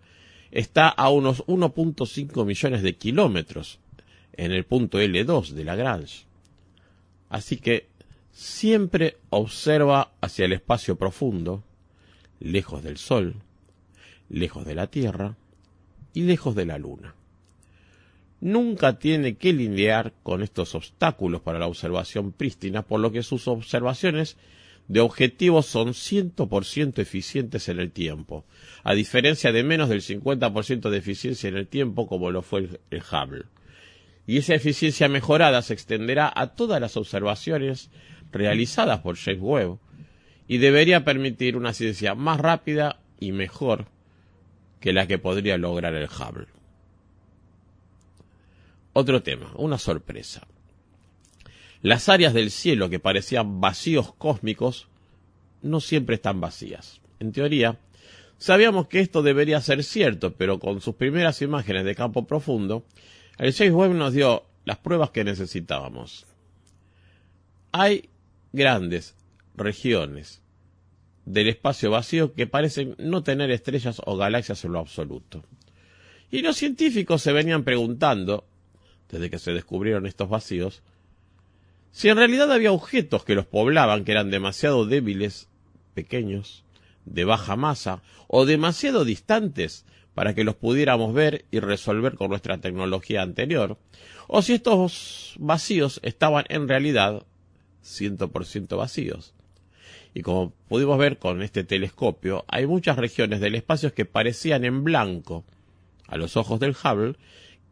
[0.51, 3.79] está a unos 1.5 millones de kilómetros
[4.33, 6.25] en el punto L2 de Lagrange.
[7.29, 7.87] Así que
[8.37, 11.63] siempre observa hacia el espacio profundo,
[12.39, 13.35] lejos del Sol,
[14.29, 15.35] lejos de la Tierra
[16.13, 17.15] y lejos de la Luna
[18.39, 23.47] nunca tiene que lidiar con estos obstáculos para la observación prístina, por lo que sus
[23.47, 24.37] observaciones
[24.87, 28.45] de objetivos son 100% eficientes en el tiempo,
[28.83, 33.01] a diferencia de menos del 50% de eficiencia en el tiempo como lo fue el,
[33.01, 33.45] Hubble.
[34.25, 37.89] Y esa eficiencia mejorada se extenderá a todas las observaciones
[38.31, 39.77] realizadas por James Webb
[40.47, 43.85] y debería permitir una ciencia más rápida y mejor
[44.79, 46.47] que la que podría lograr el Hubble.
[48.93, 50.47] Otro tema, una sorpresa.
[51.81, 54.87] Las áreas del cielo que parecían vacíos cósmicos
[55.61, 57.01] no siempre están vacías.
[57.19, 57.77] En teoría,
[58.37, 62.85] sabíamos que esto debería ser cierto, pero con sus primeras imágenes de campo profundo,
[63.37, 66.25] el James Webb nos dio las pruebas que necesitábamos.
[67.71, 68.09] Hay
[68.57, 69.15] grandes
[69.55, 70.41] regiones
[71.25, 75.43] del espacio vacío que parecen no tener estrellas o galaxias en lo absoluto.
[76.31, 78.45] Y los científicos se venían preguntando
[79.09, 80.81] desde que se descubrieron estos vacíos,
[81.91, 85.47] si en realidad había objetos que los poblaban que eran demasiado débiles,
[85.93, 86.63] pequeños,
[87.05, 92.57] de baja masa o demasiado distantes para que los pudiéramos ver y resolver con nuestra
[92.57, 93.77] tecnología anterior,
[94.27, 97.25] o si estos vacíos estaban en realidad
[97.87, 99.33] 100% vacíos.
[100.13, 104.83] Y como pudimos ver con este telescopio, hay muchas regiones del espacio que parecían en
[104.83, 105.45] blanco
[106.07, 107.15] a los ojos del Hubble,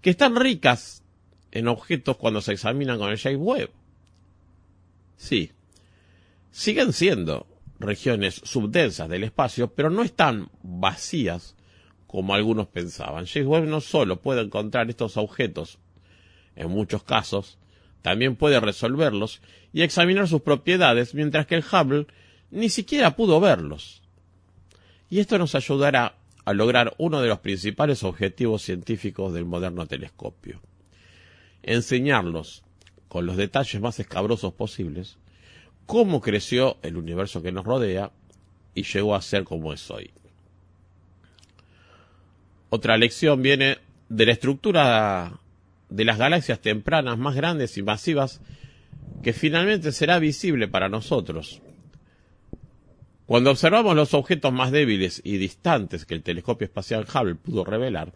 [0.01, 1.03] que están ricas
[1.51, 3.69] en objetos cuando se examinan con el James Webb.
[5.17, 5.51] Sí,
[6.51, 7.47] siguen siendo
[7.79, 11.55] regiones subdensas del espacio, pero no están vacías
[12.07, 13.25] como algunos pensaban.
[13.25, 15.79] James Webb no solo puede encontrar estos objetos,
[16.55, 17.57] en muchos casos,
[18.05, 19.41] también puede resolverlos
[19.73, 22.05] y examinar sus propiedades, mientras que el Hubble
[22.51, 24.03] ni siquiera pudo verlos.
[25.09, 30.61] Y esto nos ayudará a lograr uno de los principales objetivos científicos del moderno telescopio
[31.65, 32.63] enseñarlos
[33.07, 35.17] con los detalles más escabrosos posibles
[35.87, 38.11] cómo creció el universo que nos rodea
[38.75, 40.11] y llegó a ser como es hoy.
[42.69, 43.79] Otra lección viene
[44.09, 45.39] de la estructura
[45.89, 48.41] de las galaxias tempranas más grandes y masivas
[49.23, 51.61] que finalmente será visible para nosotros.
[53.25, 58.13] Cuando observamos los objetos más débiles y distantes que el telescopio espacial Hubble pudo revelar,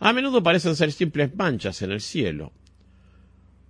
[0.00, 2.52] a menudo parecen ser simples manchas en el cielo.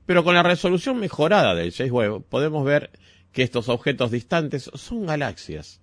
[0.07, 2.91] Pero con la resolución mejorada del James Webb podemos ver
[3.33, 5.81] que estos objetos distantes son galaxias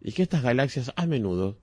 [0.00, 1.58] y que estas galaxias a menudo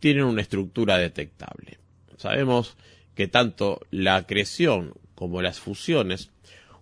[0.00, 1.78] tienen una estructura detectable.
[2.16, 2.76] Sabemos
[3.14, 6.30] que tanto la acreción como las fusiones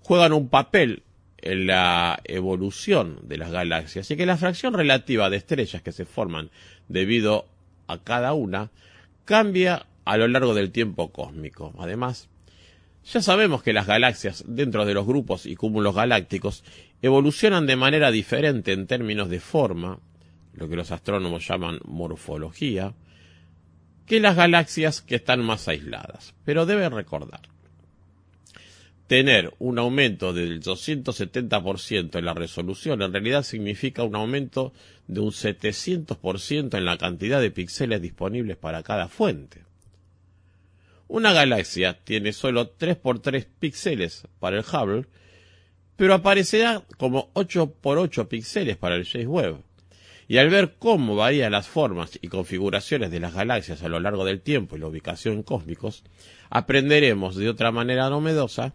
[0.01, 1.03] juegan un papel
[1.39, 6.05] en la evolución de las galaxias y que la fracción relativa de estrellas que se
[6.05, 6.51] forman
[6.89, 7.47] debido
[7.87, 8.71] a cada una
[9.25, 11.75] cambia a lo largo del tiempo cósmico.
[11.79, 12.29] Además,
[13.05, 16.65] ya sabemos que las galaxias dentro de los grupos y cúmulos galácticos
[17.03, 19.99] evolucionan de manera diferente en términos de forma,
[20.55, 22.95] lo que los astrónomos llaman morfología,
[24.11, 26.35] que las galaxias que están más aisladas.
[26.45, 27.43] Pero deben recordar,
[29.07, 34.73] tener un aumento del 270% en la resolución en realidad significa un aumento
[35.07, 39.63] de un 700% en la cantidad de píxeles disponibles para cada fuente.
[41.07, 45.07] Una galaxia tiene solo 3 por 3 píxeles para el Hubble,
[45.95, 49.70] pero aparecerá como 8 por 8 píxeles para el James Webb.
[50.31, 54.25] Y al ver cómo varían las formas y configuraciones de las galaxias a lo largo
[54.25, 56.05] del tiempo y la ubicación cósmicos,
[56.51, 58.73] aprenderemos de otra manera novedosa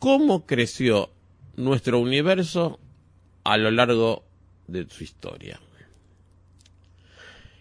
[0.00, 1.10] cómo creció
[1.54, 2.80] nuestro universo
[3.44, 4.24] a lo largo
[4.66, 5.60] de su historia.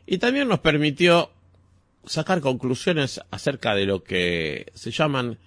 [0.08, 1.30] Y también nos permitió
[2.06, 5.38] sacar conclusiones acerca de lo que se llaman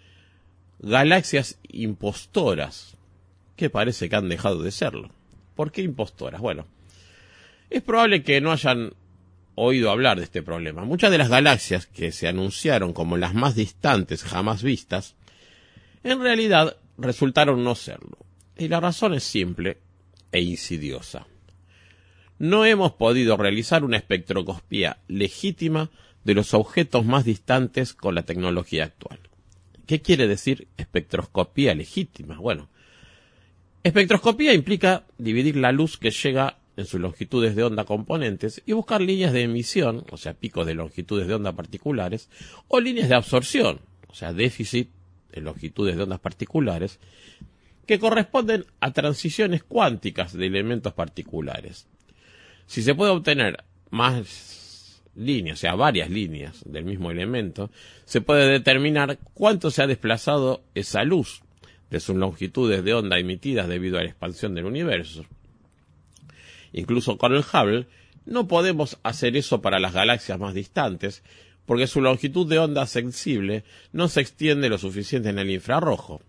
[0.79, 2.97] galaxias impostoras,
[3.57, 5.11] que parece que han dejado de serlo.
[5.57, 6.41] ¿Por qué impostoras?
[6.41, 6.69] Bueno,
[7.77, 8.93] es probable que no hayan
[9.57, 10.85] oído hablar de este problema.
[10.85, 15.17] Muchas de las galaxias que se anunciaron como las más distantes jamás vistas,
[16.03, 18.19] en realidad resultaron no serlo.
[18.57, 19.79] Y la razón es simple
[20.33, 21.27] e insidiosa.
[22.39, 25.91] No hemos podido realizar una espectroscopía legítima
[26.25, 29.21] de los objetos más distantes con la tecnología actual.
[29.87, 32.39] ¿Qué quiere decir espectroscopía legítima?
[32.39, 32.71] Bueno,
[33.83, 39.01] espectroscopía implica dividir la luz que llega en sus longitudes de onda componentes y buscar
[39.01, 42.29] líneas de emisión, o sea, picos de longitudes de onda particulares,
[42.69, 44.89] o líneas de absorción, o sea, déficit
[45.33, 47.01] en longitudes de ondas particulares,
[47.87, 51.87] que corresponden a transiciones cuánticas de elementos particulares.
[52.67, 57.71] Si se puede obtener más líneas, o sea, varias líneas del mismo elemento,
[58.05, 61.43] se puede determinar cuánto se ha desplazado esa luz
[61.91, 65.25] de sus longitudes de onda emitidas debido a la expansión del universo.
[66.75, 67.87] Incluso con el Hubble
[68.27, 71.23] no podemos hacer eso para las galaxias más distantes,
[71.67, 76.21] porque su longitud de onda sensible no se extiende lo suficiente en el infrarrojo.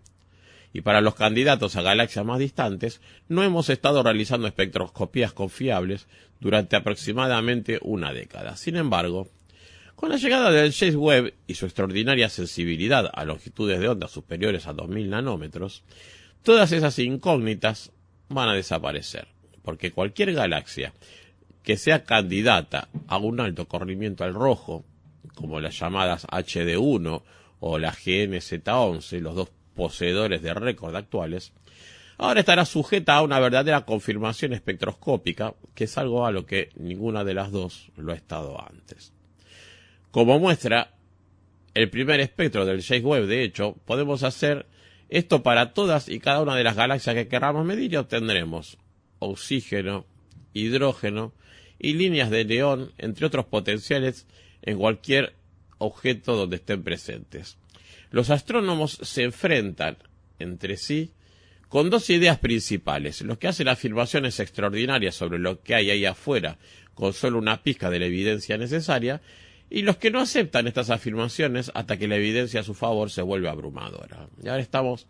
[0.72, 6.06] Y para los candidatos a galaxias más distantes, no hemos estado realizando espectroscopías confiables
[6.38, 8.56] durante aproximadamente una década.
[8.56, 9.28] Sin embargo,
[9.96, 14.68] con la llegada del James Webb y su extraordinaria sensibilidad a longitudes de onda superiores
[14.68, 15.82] a 2000 nanómetros,
[16.44, 17.90] todas esas incógnitas
[18.28, 19.28] van a desaparecer,
[19.66, 20.92] porque cualquier galaxia
[21.64, 24.84] que sea candidata a un alto corrimiento al rojo,
[25.34, 27.22] como las llamadas HD1
[27.58, 31.52] o la GNZ11, los dos poseedores de récord actuales,
[32.16, 37.24] ahora estará sujeta a una verdadera confirmación espectroscópica, que es algo a lo que ninguna
[37.24, 39.12] de las dos lo ha estado antes.
[40.12, 40.92] Como muestra
[41.74, 44.66] el primer espectro del James Webb, de hecho, podemos hacer
[45.08, 48.78] esto para todas y cada una de las galaxias que queramos medir y obtendremos
[49.18, 50.06] oxígeno,
[50.52, 51.32] hidrógeno
[51.78, 54.26] y líneas de neón, entre otros potenciales,
[54.62, 55.34] en cualquier
[55.78, 57.58] objeto donde estén presentes.
[58.10, 59.98] Los astrónomos se enfrentan
[60.38, 61.12] entre sí
[61.68, 63.22] con dos ideas principales.
[63.22, 66.58] Los que hacen afirmaciones extraordinarias sobre lo que hay ahí afuera
[66.94, 69.20] con solo una pizca de la evidencia necesaria
[69.68, 73.22] y los que no aceptan estas afirmaciones hasta que la evidencia a su favor se
[73.22, 74.28] vuelve abrumadora.
[74.42, 75.06] Y ahora estamos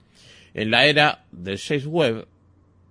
[0.54, 2.26] en la era del James Webb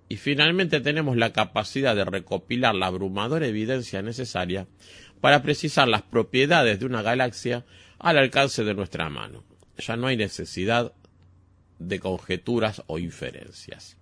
[0.08, 4.66] y finalmente tenemos la capacidad de recopilar la abrumadora evidencia necesaria
[5.20, 7.64] para precisar las propiedades de una galaxia
[7.98, 9.44] al alcance de nuestra mano.
[9.78, 10.92] Ya no hay necesidad
[11.78, 13.96] de conjeturas o inferencias.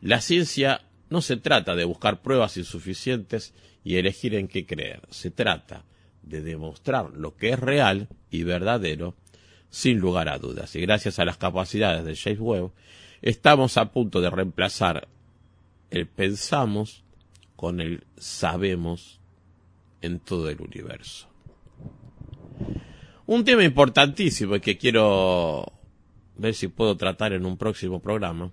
[0.00, 3.54] La ciencia no se trata de buscar pruebas insuficientes
[3.84, 5.84] y elegir en qué creer, se trata
[6.22, 9.16] de demostrar lo que es real y verdadero
[9.70, 10.74] sin lugar a dudas.
[10.74, 12.72] Y gracias a las capacidades de James Webb,
[13.22, 15.08] estamos a punto de reemplazar
[15.90, 17.04] el pensamos
[17.54, 19.20] con el sabemos
[20.02, 21.28] en todo el universo.
[23.26, 25.72] Un tema importantísimo que quiero
[26.36, 28.52] ver si puedo tratar en un próximo programa,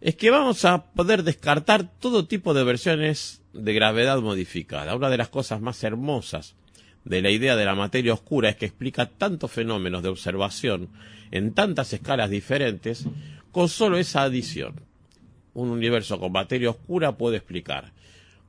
[0.00, 4.94] es que vamos a poder descartar todo tipo de versiones de gravedad modificada.
[4.94, 6.54] Una de las cosas más hermosas
[7.06, 10.88] de la idea de la materia oscura es que explica tantos fenómenos de observación
[11.30, 13.06] en tantas escalas diferentes
[13.52, 14.80] con solo esa adición.
[15.54, 17.92] Un universo con materia oscura puede explicar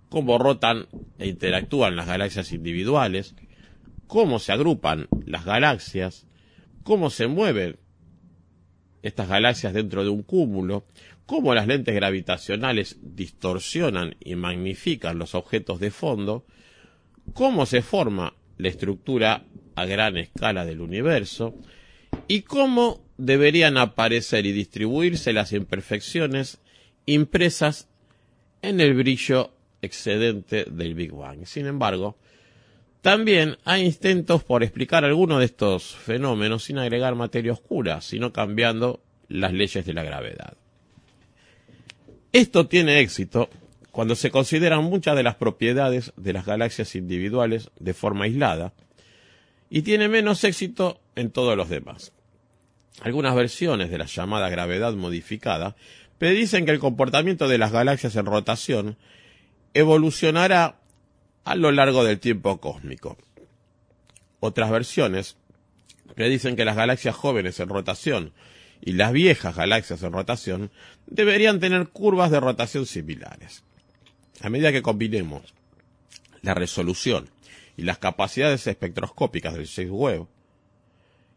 [0.10, 0.88] cómo rotan
[1.20, 3.36] e interactúan las galaxias individuales,
[4.08, 6.26] cómo se agrupan las galaxias,
[6.82, 7.78] cómo se mueven
[9.04, 10.84] estas galaxias dentro de un cúmulo,
[11.28, 16.44] cómo las lentes gravitacionales distorsionan y magnifican los objetos de fondo,
[17.34, 19.44] cómo se forma la estructura
[19.76, 21.56] a gran escala del universo
[22.28, 26.60] y cómo deberían aparecer y distribuirse las imperfecciones
[27.06, 27.88] impresas
[28.62, 29.52] en el brillo
[29.82, 31.46] excedente del Big Bang.
[31.46, 32.18] Sin embargo,
[33.08, 39.02] También hay intentos por explicar algunos de estos fenómenos sin agregar materia oscura, sino cambiando
[39.30, 40.58] las leyes de la gravedad.
[42.34, 43.50] Esto tiene éxito
[43.98, 48.76] cuando se consideran muchas de las propiedades de las galaxias individuales de forma aislada,
[49.72, 52.14] y tiene menos éxito en todos los demás.
[53.02, 55.76] Algunas versiones de la llamada gravedad modificada
[56.20, 58.98] predicen que el comportamiento de las galaxias en rotación
[59.74, 60.80] evolucionará
[61.44, 63.18] a lo largo del tiempo cósmico.
[64.40, 65.38] Otras versiones
[66.14, 68.34] predicen que las galaxias jóvenes en rotación
[68.80, 70.72] y las viejas galaxias en rotación
[71.08, 73.64] deberían tener curvas de rotación similares.
[74.42, 75.54] A medida que combinemos
[76.42, 77.30] la resolución
[77.76, 80.28] y las capacidades espectroscópicas del James Webb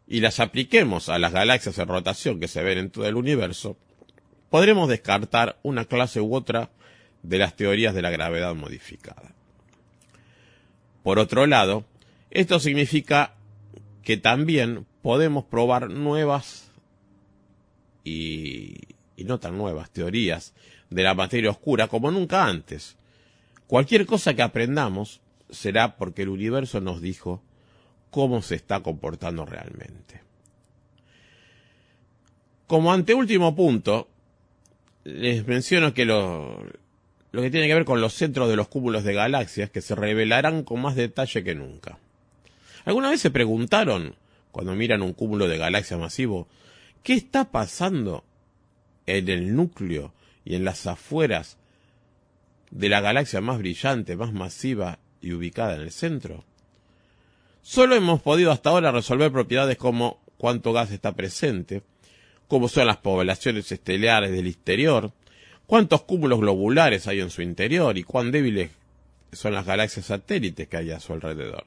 [0.07, 3.77] y las apliquemos a las galaxias en rotación que se ven en todo el universo,
[4.51, 6.71] podremos descartar una clase u otra
[7.23, 9.35] de las teorías de la gravedad modificada.
[11.03, 11.85] Por otro lado,
[12.31, 13.35] esto significa
[14.03, 16.71] que también podemos probar nuevas
[18.05, 18.77] y,
[19.17, 20.55] y, no tan nuevas teorías
[20.91, 22.97] de la materia oscura como nunca antes.
[23.67, 27.43] Cualquier cosa que aprendamos será porque el universo nos dijo
[28.11, 30.21] cómo se está comportando realmente.
[32.67, 34.09] Como anteúltimo punto,
[35.05, 36.65] les menciono que lo,
[37.33, 39.95] lo que tiene que ver con los centros de los cúmulos de galaxias que se
[39.95, 41.99] revelarán con más detalle que nunca.
[42.85, 44.15] ¿Alguna vez se preguntaron,
[44.53, 46.49] cuando miran un cúmulo de galaxias masivo,
[47.03, 48.25] qué está pasando
[49.07, 50.13] en el núcleo
[50.45, 51.57] y en las afueras
[52.71, 56.45] de la galaxia más brillante, más masiva y ubicada en el centro.
[57.63, 61.83] Solo hemos podido hasta ahora resolver propiedades como cuánto gas está presente,
[62.49, 65.13] cómo son las poblaciones estelares del exterior,
[65.67, 68.71] cuántos cúmulos globulares hay en su interior y cuán débiles
[69.33, 71.65] son las galaxias satélites que hay a su alrededor.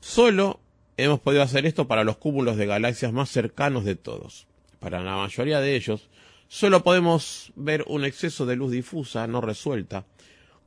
[0.00, 0.60] Solo
[0.96, 4.46] hemos podido hacer esto para los cúmulos de galaxias más cercanos de todos.
[4.78, 6.08] Para la mayoría de ellos,
[6.48, 10.06] solo podemos ver un exceso de luz difusa no resuelta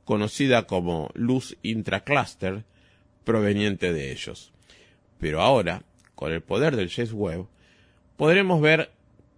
[0.04, 2.64] conocida como luz intracluster
[3.24, 4.52] proveniente de ellos.
[5.18, 7.46] Pero ahora, con el poder del James Webb,
[8.16, 8.90] podremos ver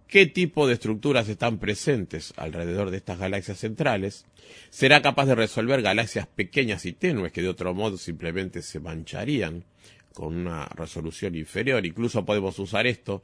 [0.07, 4.25] qué tipo de estructuras están presentes alrededor de estas galaxias centrales,
[4.69, 9.65] será capaz de resolver galaxias pequeñas y tenues que de otro modo simplemente se mancharían
[10.13, 11.85] con una resolución inferior.
[11.85, 13.23] Incluso podemos usar esto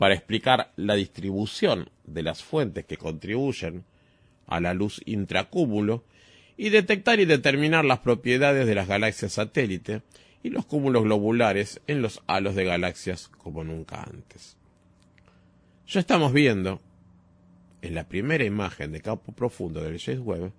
[0.00, 3.84] para explicar la distribución de las fuentes que contribuyen
[4.46, 6.04] a la luz intracúmulo
[6.56, 10.00] y detectar y determinar las propiedades de las galaxias satélite
[10.42, 14.56] y los cúmulos globulares en los halos de galaxias como nunca antes.
[15.86, 16.80] Ya estamos viendo,
[17.82, 20.52] en la primera imagen de campo profundo del James Webb,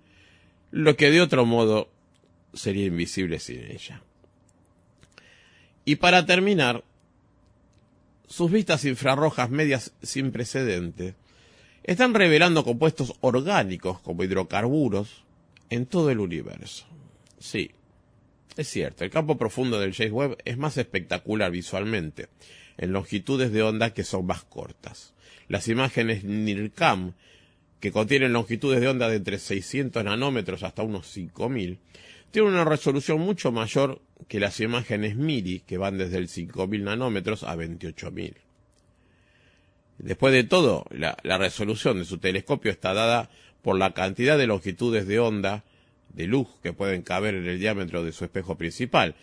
[0.70, 1.90] lo que de otro modo
[2.54, 4.04] sería invisible sin ella.
[5.84, 6.84] Y para terminar,
[8.32, 11.14] sus vistas infrarrojas medias sin precedente
[11.84, 15.22] están revelando compuestos orgánicos como hidrocarburos,
[15.68, 16.86] en todo el universo.
[17.38, 17.72] Sí,
[18.56, 22.28] es cierto, el campo profundo del James Webb es más espectacular visualmente,
[22.78, 25.12] en longitudes de onda que son más cortas.
[25.48, 27.12] Las imágenes NIRCAM,
[27.80, 31.78] que contienen longitudes de onda de entre 600 nanómetros hasta unos 5000,
[32.32, 37.44] tienen una resolución mucho mayor que las imágenes MIRI, que van desde el 5000 nanómetros
[37.44, 38.34] a 28000.
[39.98, 43.30] Después de todo, la, resolución de su telescopio está dada
[43.60, 45.62] por la cantidad de longitudes de onda
[46.14, 49.14] de luz que pueden caber en el diámetro de su espejo principal.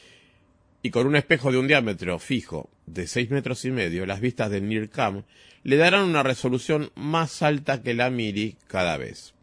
[0.83, 4.51] Y con un espejo de un diámetro fijo de seis metros y medio, las vistas
[4.51, 5.23] del NIRCAM
[5.63, 9.33] le darán una resolución más alta que la MIRI cada vez.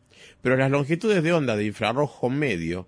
[0.41, 2.87] Pero las longitudes de onda de infrarrojo medio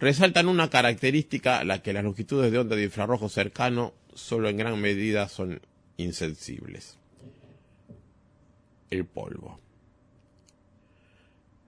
[0.00, 4.56] resaltan una característica a la que las longitudes de onda de infrarrojo cercano solo en
[4.56, 5.60] gran medida son
[5.98, 6.96] insensibles.
[8.88, 9.60] El polvo.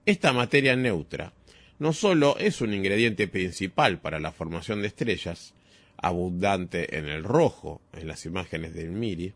[0.05, 1.31] Esta materia neutra
[1.79, 5.53] no solo es un ingrediente principal para la formación de estrellas,
[5.97, 9.33] abundante en el rojo en las imágenes del MIRI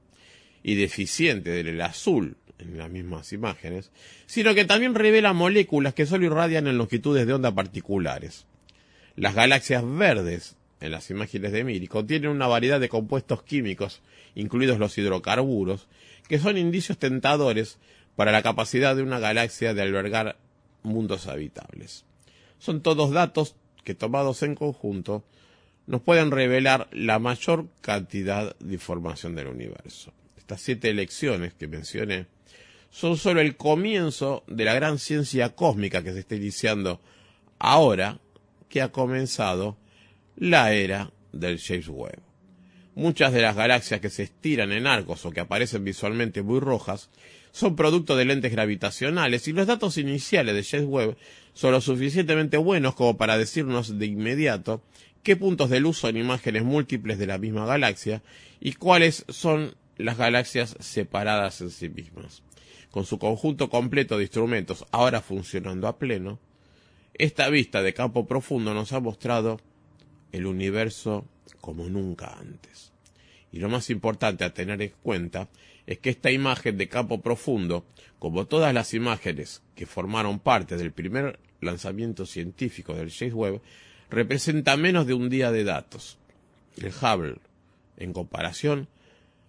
[0.64, 3.92] y deficiente del azul en las mismas imágenes,
[4.26, 8.46] sino que también revela moléculas que solo irradian en longitudes de onda particulares.
[9.18, 14.04] Las galaxias verdes en las imágenes de MIRI contienen una variedad de compuestos químicos,
[14.36, 15.88] incluidos los hidrocarburos,
[16.30, 17.80] que son indicios tentadores
[18.16, 20.38] para la capacidad de una galaxia de albergar
[20.84, 22.06] mundos habitables.
[22.60, 25.24] Son todos datos que tomados en conjunto
[25.88, 30.14] nos pueden revelar la mayor cantidad de información del universo.
[30.38, 32.28] Estas siete elecciones que mencioné
[32.92, 37.02] son solo el comienzo de la gran ciencia cósmica que se está iniciando
[37.58, 38.20] ahora,
[38.70, 39.78] que ha comenzado
[40.36, 42.22] la era del James Webb.
[42.96, 47.10] Muchas de las galaxias que se estiran en arcos o que aparecen visualmente muy rojas
[47.52, 51.18] son producto de lentes gravitacionales y los datos iniciales de James Webb
[51.54, 54.82] son lo suficientemente buenos como para decirnos de inmediato
[55.24, 58.22] qué puntos de luz son imágenes múltiples de la misma galaxia
[58.60, 62.44] y cuáles son las galaxias separadas en sí mismas.
[62.92, 66.40] Con su conjunto completo de instrumentos ahora funcionando a pleno,
[67.18, 69.60] esta vista de campo profundo nos ha mostrado
[70.32, 71.26] el universo
[71.62, 72.92] como nunca antes.
[73.52, 75.50] Y lo más importante a tener en cuenta
[75.86, 77.86] es que esta imagen de campo profundo,
[78.20, 83.62] como todas las imágenes que formaron parte del primer lanzamiento científico del James Webb,
[84.10, 86.18] representa menos de un día de datos.
[86.78, 87.38] El Hubble,
[87.98, 88.88] en comparación,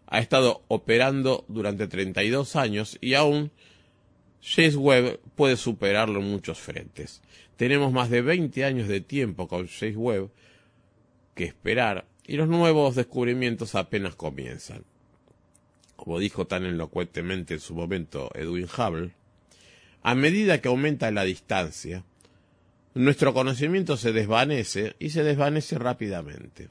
[0.06, 3.50] ha estado operando durante 32 años y aún
[4.42, 7.20] James Webb puede superarlo en muchos frentes.
[7.58, 10.30] Tenemos más de 20 años de tiempo con James Webb
[11.34, 14.84] que esperar y los nuevos descubrimientos apenas comienzan.
[15.96, 19.10] Como dijo tan elocuentemente en su momento Edwin Hubble,
[20.04, 22.04] a medida que aumenta la distancia,
[22.94, 26.68] nuestro conocimiento se desvanece y se desvanece rápidamente.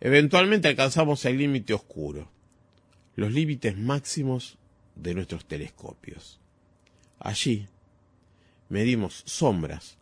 [0.00, 2.28] Eventualmente alcanzamos el límite oscuro,
[3.14, 4.58] los límites máximos
[4.96, 6.40] de nuestros telescopios.
[7.20, 7.68] Allí
[8.70, 9.98] medimos sombras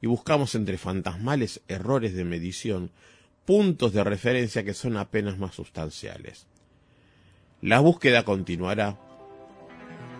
[0.00, 2.90] y buscamos entre fantasmales errores de medición
[3.44, 6.46] puntos de referencia que son apenas más sustanciales.
[7.60, 8.98] La búsqueda continuará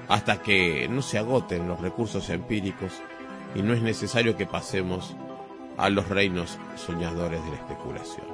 [0.08, 2.92] hasta que no se agoten los recursos empíricos
[3.54, 5.16] y no es necesario que pasemos
[5.76, 8.26] a los reinos soñadores de la especulación.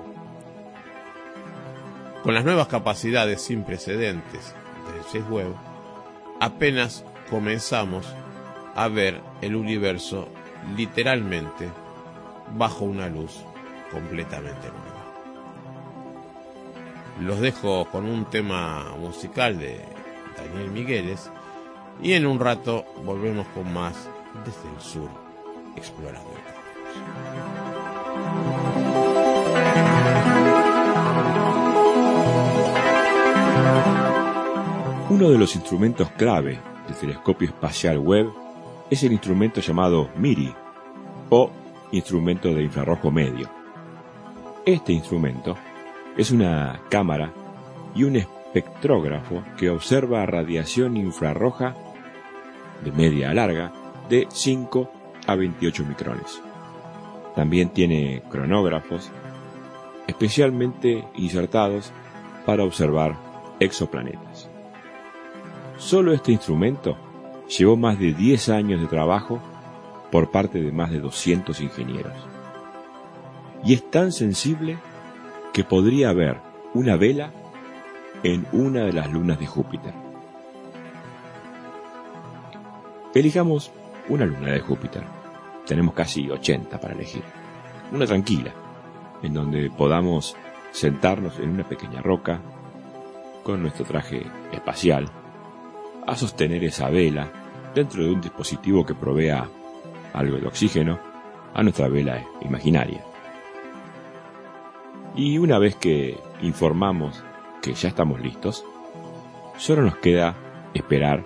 [2.23, 4.55] Con las nuevas capacidades sin precedentes
[4.93, 5.55] del James Webb,
[6.41, 8.07] apenas comenzamos
[8.79, 10.29] a ver el universo
[10.77, 11.69] literalmente
[12.57, 13.41] bajo una luz
[13.91, 15.05] completamente nueva.
[17.21, 19.81] Los dejo con un tema musical de
[20.37, 21.29] Daniel Migueles
[22.01, 24.09] y en un rato volvemos con más
[24.45, 25.11] desde el sur
[25.75, 26.39] explorando el
[35.11, 38.48] Uno de los instrumentos clave del telescopio espacial Webb
[38.91, 40.55] es el instrumento llamado MIRI
[41.31, 41.51] o
[41.93, 43.49] instrumento de infrarrojo medio.
[44.65, 45.57] Este instrumento
[46.17, 47.33] es una cámara
[47.95, 51.75] y un espectrógrafo que observa radiación infrarroja
[52.85, 53.73] de media a larga
[54.09, 54.91] de 5
[55.27, 56.41] a 28 micrones.
[57.35, 59.11] También tiene cronógrafos
[60.07, 61.93] especialmente insertados
[62.47, 63.17] para observar
[63.61, 64.49] exoplanetas.
[65.77, 66.97] Solo este instrumento
[67.49, 69.41] llevó más de 10 años de trabajo
[70.11, 72.13] por parte de más de 200 ingenieros.
[73.65, 74.79] Y es tan sensible
[75.53, 76.39] que podría haber
[76.75, 77.33] una vela
[78.23, 79.93] en una de las lunas de Júpiter.
[83.15, 83.73] Elijamos
[84.09, 85.03] una luna de Júpiter.
[85.67, 87.23] Tenemos casi 80 para elegir.
[87.93, 88.53] Una tranquila,
[89.23, 90.37] en donde podamos
[90.73, 92.41] sentarnos en una pequeña roca,
[93.43, 95.11] con nuestro traje espacial,
[96.09, 97.31] a sostener esa vela
[97.75, 99.47] dentro de un dispositivo que provea
[100.15, 100.99] algo de oxígeno
[101.53, 103.05] a nuestra vela imaginaria.
[105.15, 107.23] Y una vez que informamos
[107.61, 108.65] que ya estamos listos,
[109.59, 110.35] solo nos queda
[110.73, 111.25] esperar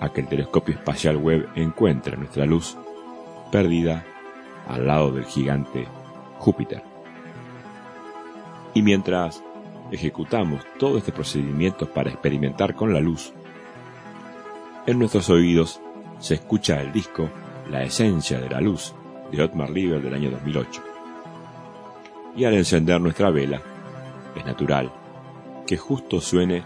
[0.00, 2.78] a que el telescopio espacial Webb encuentre nuestra luz
[3.52, 4.06] perdida
[4.66, 5.86] al lado del gigante
[6.38, 6.82] Júpiter.
[8.72, 9.42] Y mientras
[9.92, 13.34] ejecutamos todo este procedimiento para experimentar con la luz,
[14.86, 15.80] en nuestros oídos
[16.18, 17.30] se escucha el disco
[17.70, 18.94] La esencia de la luz
[19.30, 20.82] de Otmar Lieber del año 2008.
[22.36, 23.60] Y al encender nuestra vela,
[24.36, 24.92] es natural
[25.66, 26.62] que justo suene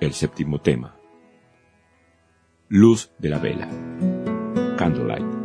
[0.00, 0.94] el séptimo tema,
[2.68, 3.68] Luz de la vela,
[4.76, 5.37] Candlelight.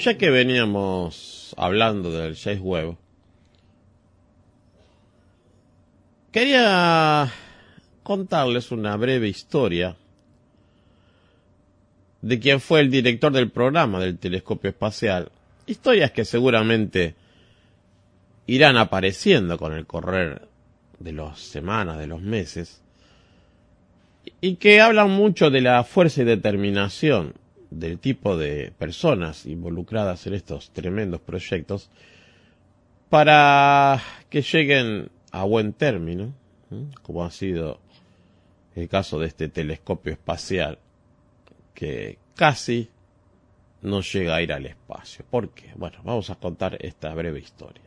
[0.00, 2.96] Ya que veníamos hablando del James Webb,
[6.32, 7.30] quería
[8.02, 9.96] contarles una breve historia
[12.22, 15.30] de quien fue el director del programa del telescopio espacial.
[15.66, 17.14] Historias que seguramente
[18.46, 20.48] irán apareciendo con el correr
[20.98, 22.82] de las semanas, de los meses,
[24.40, 27.34] y que hablan mucho de la fuerza y determinación
[27.70, 31.90] del tipo de personas involucradas en estos tremendos proyectos
[33.08, 36.32] para que lleguen a buen término,
[37.02, 37.80] como ha sido
[38.74, 40.78] el caso de este telescopio espacial
[41.74, 42.88] que casi
[43.82, 45.24] no llega a ir al espacio.
[45.28, 45.70] ¿Por qué?
[45.76, 47.82] Bueno, vamos a contar esta breve historia.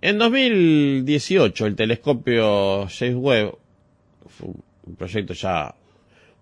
[0.00, 3.54] En 2018 el telescopio James Webb
[4.26, 4.48] fue
[4.84, 5.74] un proyecto ya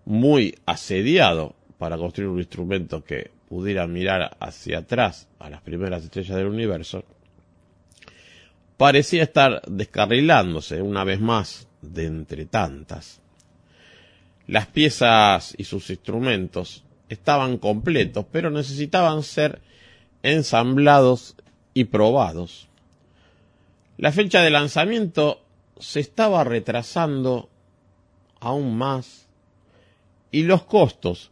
[0.06, 6.36] muy asediado para construir un instrumento que pudiera mirar hacia atrás a las primeras estrellas
[6.36, 7.04] del universo,
[8.76, 13.22] parecía estar descarrilándose una vez más de entre tantas.
[14.46, 19.62] Las piezas y sus instrumentos estaban completos, pero necesitaban ser
[20.22, 21.34] ensamblados
[21.72, 22.68] y probados.
[23.96, 25.40] La fecha de lanzamiento
[25.78, 27.48] se estaba retrasando
[28.38, 29.28] aún más
[30.30, 31.30] y los costos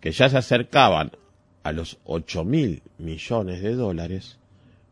[0.00, 1.12] que ya se acercaban
[1.62, 4.38] a los 8 mil millones de dólares,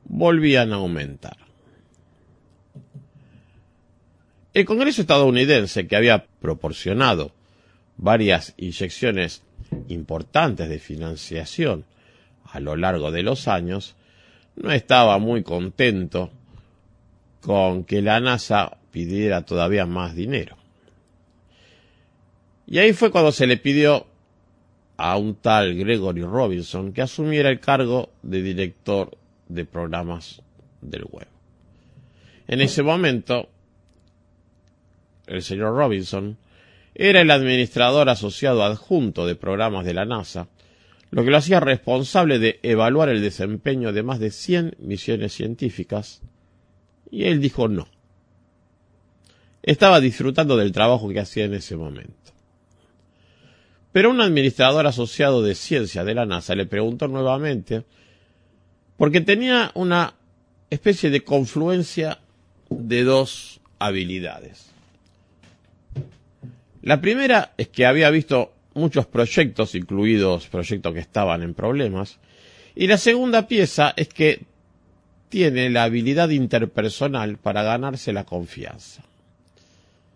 [0.05, 1.37] volvían a aumentar.
[4.55, 7.33] El Congreso estadounidense, que había proporcionado
[7.97, 9.43] varias inyecciones
[9.89, 11.85] importantes de financiación
[12.45, 13.95] a lo largo de los años,
[14.57, 16.31] no estaba muy contento
[17.41, 20.57] con que la NASA pidiera todavía más dinero.
[22.67, 24.07] Y ahí fue cuando se le pidió
[24.99, 29.17] a un tal Gregory Robinson que asumiera el cargo de director
[29.49, 30.43] de programas
[30.81, 31.29] del web.
[32.49, 33.49] En ese momento,
[35.27, 36.37] el señor Robinson
[36.95, 40.49] era el administrador asociado adjunto de programas de la NASA,
[41.11, 46.23] lo que lo hacía responsable de evaluar el desempeño de más de 100 misiones científicas,
[47.09, 47.87] y él dijo no.
[49.63, 52.33] Estaba disfrutando del trabajo que hacía en ese momento.
[53.93, 57.85] Pero un administrador asociado de ciencia de la NASA le preguntó nuevamente,
[58.97, 60.15] porque tenía una
[60.71, 62.19] especie de confluencia
[62.69, 64.71] de dos habilidades.
[66.83, 72.19] La primera es que había visto muchos proyectos, incluidos proyectos que estaban en problemas,
[72.75, 74.43] y la segunda pieza es que
[75.29, 79.03] tiene la habilidad interpersonal para ganarse la confianza.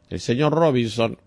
[0.09, 1.19] El señor Robinson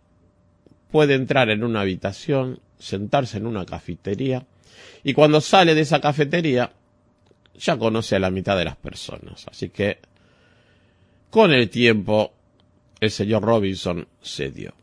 [0.96, 4.46] puede entrar en una habitación, sentarse en una cafetería
[5.04, 6.72] y cuando sale de esa cafetería
[7.54, 9.46] ya conoce a la mitad de las personas.
[9.46, 10.00] Así que
[11.30, 12.32] con el tiempo
[13.02, 14.74] el señor Robinson se dio.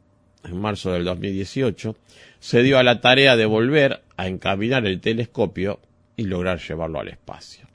[0.45, 1.97] En marzo del 2018
[2.39, 5.81] se dio a la tarea de volver a encaminar el telescopio
[6.15, 7.67] y lograr llevarlo al espacio.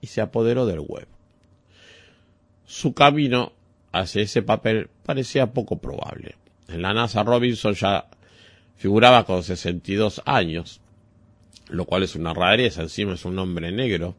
[0.00, 1.06] Y se apoderó del web.
[2.64, 3.52] Su camino
[3.92, 6.36] hacia ese papel parecía poco probable.
[6.68, 8.06] En la NASA Robinson ya
[8.76, 10.80] figuraba con 62 años,
[11.68, 14.16] lo cual es una rareza, encima es un hombre negro,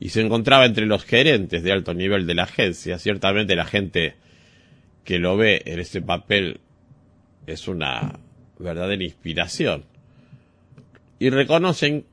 [0.00, 2.98] y se encontraba entre los gerentes de alto nivel de la agencia.
[2.98, 4.14] Ciertamente la gente
[5.04, 6.60] que lo ve en ese papel
[7.46, 8.20] es una
[8.58, 9.84] verdadera inspiración.
[11.18, 12.04] Y reconocen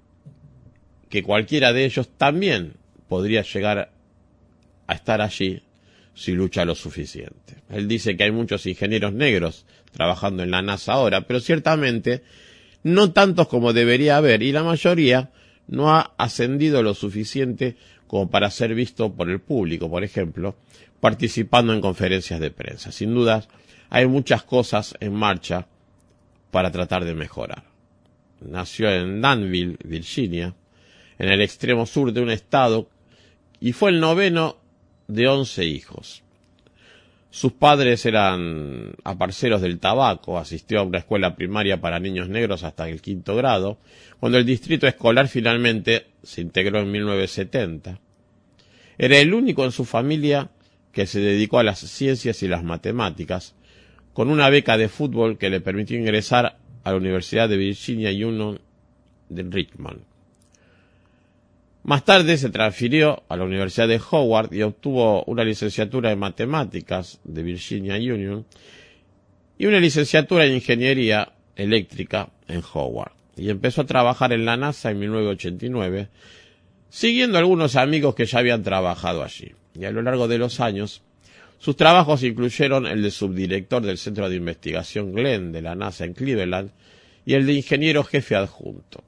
[1.09, 2.73] que cualquiera de ellos también
[3.07, 3.91] podría llegar
[4.87, 5.61] a estar allí
[6.15, 7.57] si lucha lo suficiente.
[7.69, 12.23] Él dice que hay muchos ingenieros negros trabajando en la NASA ahora, pero ciertamente
[12.83, 15.31] no tantos como debería haber y la mayoría
[15.67, 17.75] no ha ascendido lo suficiente
[18.07, 20.55] como para ser visto por el público, por ejemplo,
[20.99, 22.91] participando en conferencias de prensa.
[22.91, 23.45] Sin duda,
[23.89, 25.67] hay muchas cosas en marcha
[26.51, 27.63] para tratar de mejorar.
[28.39, 30.53] Nació en Danville, Virginia,
[31.17, 32.89] en el extremo sur de un estado,
[33.59, 34.57] y fue el noveno
[35.07, 36.23] de once hijos.
[37.29, 42.87] Sus padres eran aparceros del tabaco, asistió a una escuela primaria para niños negros hasta
[42.87, 43.77] el quinto grado,
[44.21, 47.99] cuando el distrito escolar finalmente se integró en 1970.
[48.97, 50.49] Era el único en su familia
[50.93, 53.53] que se dedicó a las ciencias y las matemáticas,
[54.13, 58.61] con una beca de fútbol que le permitió ingresar a la Universidad de Virginia Union
[59.27, 60.14] de Richmond.
[61.85, 67.19] Más tarde se transfirió a la Universidad de Howard y obtuvo una licenciatura en matemáticas
[67.23, 68.43] de Virginia Union
[69.59, 73.11] y una licenciatura en ingeniería eléctrica en Howard.
[73.37, 76.07] Y empezó a trabajar en la NASA en 1989,
[76.89, 79.51] siguiendo algunos amigos que ya habían trabajado allí.
[79.79, 81.03] Y a lo largo de los años,
[81.59, 86.15] sus trabajos incluyeron el de subdirector del Centro de Investigación Glenn de la NASA en
[86.15, 86.71] Cleveland
[87.27, 89.03] y el de ingeniero jefe adjunto.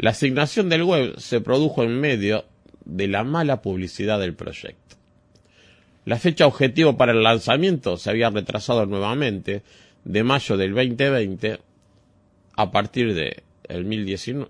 [0.00, 2.46] La asignación del web se produjo en medio
[2.86, 4.96] de la mala publicidad del proyecto.
[6.06, 9.62] La fecha objetivo para el lanzamiento se había retrasado nuevamente
[10.06, 11.58] de mayo del 2020
[12.56, 13.84] a partir de el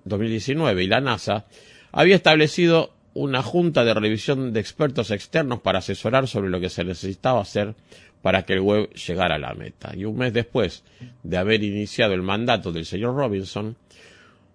[0.04, 1.46] 2019 y la NASA
[1.90, 6.84] había establecido una junta de revisión de expertos externos para asesorar sobre lo que se
[6.84, 7.74] necesitaba hacer
[8.22, 9.90] para que el web llegara a la meta.
[9.96, 10.84] Y un mes después
[11.24, 13.76] de haber iniciado el mandato del señor Robinson,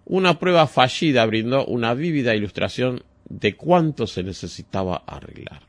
[0.06, 5.62] una prueba fallida brindó una vívida ilustración de cuánto se necesitaba arreglar.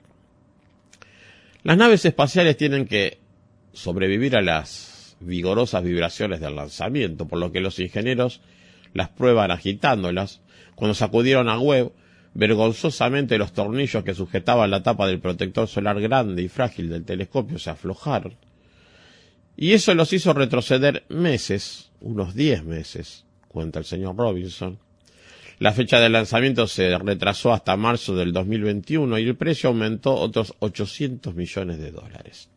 [1.64, 3.18] Las naves espaciales tienen que
[3.74, 8.42] sobrevivir a las vigorosas vibraciones del lanzamiento, por lo que los ingenieros
[8.94, 10.42] las prueban agitándolas.
[10.76, 11.92] Cuando sacudieron a Webb,
[12.36, 17.58] vergonzosamente los tornillos que sujetaban la tapa del protector solar grande y frágil del telescopio
[17.58, 18.36] se aflojaron.
[19.56, 23.26] Y eso los hizo retroceder meses, unos diez meses,
[23.58, 24.78] cuenta el señor Robinson.
[25.58, 30.54] La fecha de lanzamiento se retrasó hasta marzo del 2021 y el precio aumentó otros
[30.60, 32.50] 800 millones de dólares.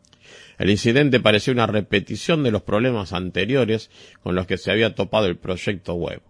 [0.58, 3.90] El incidente parecía una repetición de los problemas anteriores
[4.22, 6.20] con los que se había topado el proyecto Webb.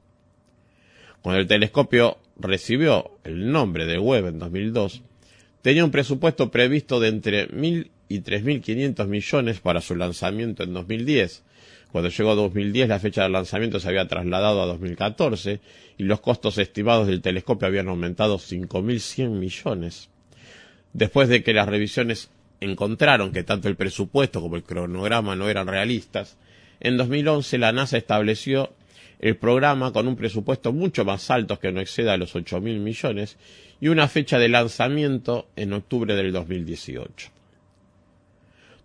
[1.20, 5.02] Cuando el telescopio recibió el nombre de Webb en 2002,
[5.62, 11.42] tenía un presupuesto previsto de entre 1.000 y 3.500 millones para su lanzamiento en 2010,
[11.92, 15.60] cuando llegó 2010 la fecha de lanzamiento se había trasladado a 2014
[15.98, 20.08] y los costos estimados del telescopio habían aumentado 5.100 millones.
[20.92, 22.30] Después de que las revisiones
[22.60, 26.36] encontraron que tanto el presupuesto como el cronograma no eran realistas,
[26.80, 28.72] en 2011 la NASA estableció
[29.18, 33.36] el programa con un presupuesto mucho más alto que no exceda los 8.000 millones
[33.80, 37.39] y una fecha de lanzamiento en octubre del 2018.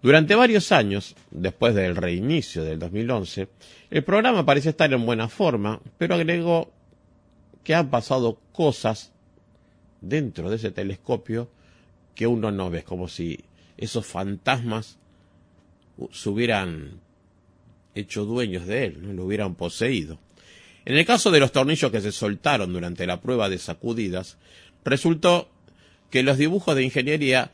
[0.06, 3.48] Durante varios años, después del reinicio del 2011,
[3.90, 6.72] el programa parece estar en buena forma, pero agregó
[7.64, 9.14] que han pasado cosas
[10.02, 11.50] dentro de ese telescopio
[12.14, 13.46] que uno no ve, como si
[13.78, 15.00] esos fantasmas
[16.12, 17.00] se hubieran
[17.96, 20.20] hecho dueños de él, lo hubieran poseído.
[20.86, 24.38] En el caso de los tornillos que se soltaron durante la prueba de sacudidas,
[24.84, 25.50] resultó
[26.12, 27.52] que los dibujos de ingeniería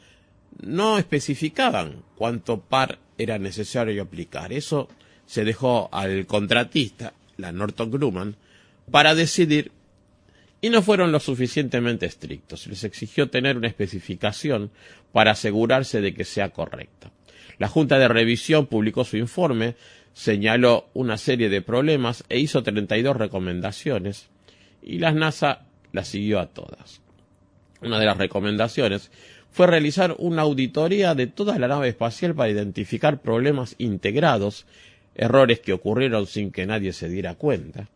[0.61, 4.53] no especificaban cuánto par era necesario aplicar.
[4.53, 4.87] Eso
[5.25, 8.35] se dejó al contratista, la Norton Grumman,
[8.89, 9.71] para decidir
[10.61, 12.67] y no fueron lo suficientemente estrictos.
[12.67, 14.71] Les exigió tener una especificación
[15.11, 17.11] para asegurarse de que sea correcta.
[17.57, 19.75] La Junta de Revisión publicó su informe,
[20.13, 24.29] señaló una serie de problemas e hizo 32 recomendaciones
[24.83, 27.01] y la NASA las siguió a todas.
[27.81, 29.11] Una de las recomendaciones
[29.51, 34.65] fue realizar una auditoría de toda la nave espacial para identificar problemas integrados,
[35.15, 37.89] errores que ocurrieron sin que nadie se diera cuenta.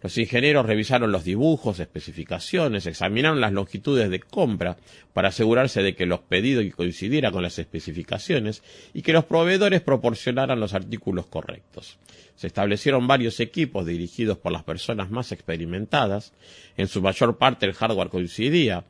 [0.00, 4.76] Los ingenieros revisaron los dibujos, especificaciones, examinaron las longitudes de compra
[5.12, 8.62] para asegurarse de que los pedidos coincidieran con las especificaciones
[8.94, 11.98] y que los proveedores proporcionaran los artículos correctos.
[12.36, 16.32] Se establecieron varios equipos dirigidos por las personas más experimentadas.
[16.76, 18.84] En su mayor parte el hardware coincidía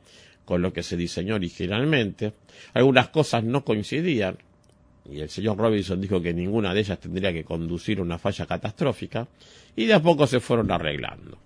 [0.49, 2.33] con lo que se diseñó originalmente.
[2.73, 4.39] Algunas cosas no coincidían,
[5.07, 8.47] y el señor Robinson dijo que ninguna de ellas tendría que conducir a una falla
[8.47, 9.27] catastrófica,
[9.75, 11.37] y de a poco se fueron arreglando.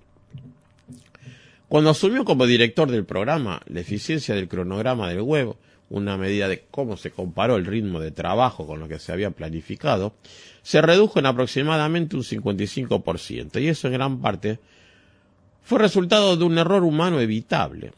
[1.68, 5.54] Cuando asumió como director del programa, la eficiencia del cronograma del web,
[5.90, 9.32] una medida de cómo se comparó el ritmo de trabajo con lo que se había
[9.32, 10.14] planificado,
[10.62, 14.60] se redujo en aproximadamente un 55%, y eso en gran parte
[15.62, 17.92] fue resultado de un error humano evitable.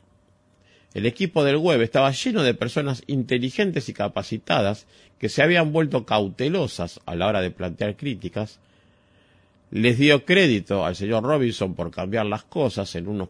[0.96, 4.88] El equipo del web estaba lleno de personas inteligentes y capacitadas
[5.20, 8.60] que se habían vuelto cautelosas a la hora de plantear críticas.
[9.72, 13.28] Les dio crédito al señor Robinson por cambiar las cosas en unos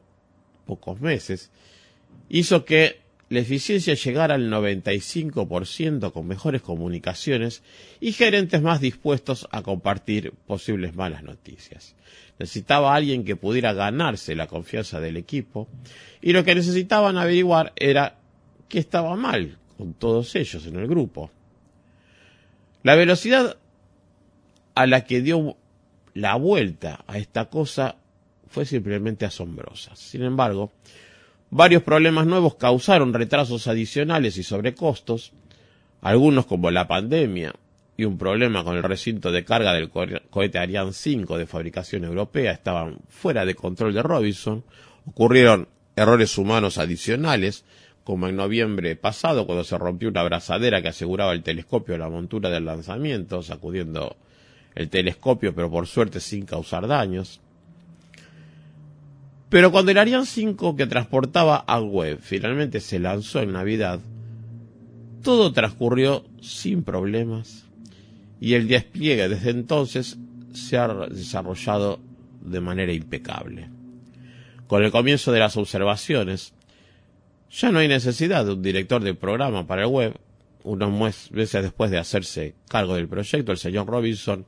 [0.68, 1.50] pocos meses.
[2.30, 7.64] Hizo que la eficiencia llegara al 95% con mejores comunicaciones
[8.00, 11.96] y gerentes más dispuestos a compartir posibles malas noticias.
[12.38, 15.68] Necesitaba alguien que pudiera ganarse la confianza del equipo
[16.22, 18.18] y lo que necesitaban averiguar era
[18.70, 21.32] qué estaba mal con todos ellos en el grupo.
[22.84, 23.58] La velocidad
[24.76, 25.58] a la que dio
[26.14, 27.96] la vuelta a esta cosa
[28.48, 29.96] fue simplemente asombrosa.
[29.96, 30.72] Sin embargo,
[31.58, 35.32] Varios problemas nuevos causaron retrasos adicionales y sobrecostos,
[36.02, 37.54] algunos como la pandemia
[37.96, 42.52] y un problema con el recinto de carga del cohete Ariane 5 de fabricación europea
[42.52, 44.66] estaban fuera de control de Robinson,
[45.06, 47.64] ocurrieron errores humanos adicionales,
[48.04, 52.10] como en noviembre pasado cuando se rompió una abrazadera que aseguraba el telescopio a la
[52.10, 54.18] montura del lanzamiento, sacudiendo
[54.76, 57.40] el telescopio pero por suerte sin causar daños.
[59.56, 64.02] Pero cuando el Ariane 5 que transportaba a web finalmente se lanzó en Navidad,
[65.24, 67.64] todo transcurrió sin problemas
[68.42, 70.18] y el despliegue desde entonces
[70.52, 72.02] se ha desarrollado
[72.42, 73.70] de manera impecable.
[74.68, 76.54] Con el comienzo de las observaciones,
[77.50, 80.20] ya no hay necesidad de un director de programa para el web.
[80.66, 84.46] Unos meses después de hacerse cargo del proyecto, el señor Robinson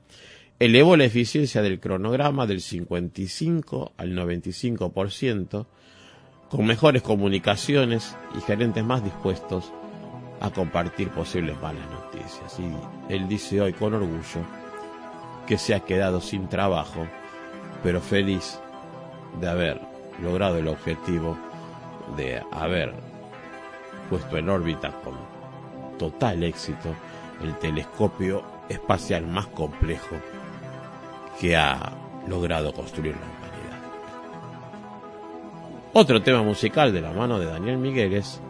[0.60, 5.66] elevó la eficiencia del cronograma del 55 al 95%,
[6.50, 9.72] con mejores comunicaciones y gerentes más dispuestos
[10.40, 12.58] a compartir posibles malas noticias.
[12.60, 14.46] Y él dice hoy con orgullo
[15.46, 17.08] que se ha quedado sin trabajo,
[17.84, 18.60] pero feliz
[19.40, 19.82] de haber
[20.22, 21.38] logrado el objetivo
[22.16, 22.94] de haber
[24.10, 25.16] puesto en órbita con
[26.00, 26.96] total éxito
[27.44, 30.16] el telescopio espacial más complejo
[31.40, 31.94] que ha
[32.28, 33.48] logrado construir la humanidad.
[35.94, 38.42] Otro tema musical de la mano de Daniel Migueles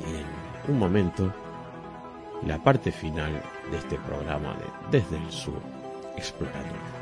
[0.00, 1.32] y en un momento
[2.46, 5.60] la parte final de este programa de Desde el Sur
[6.16, 6.98] Explorando el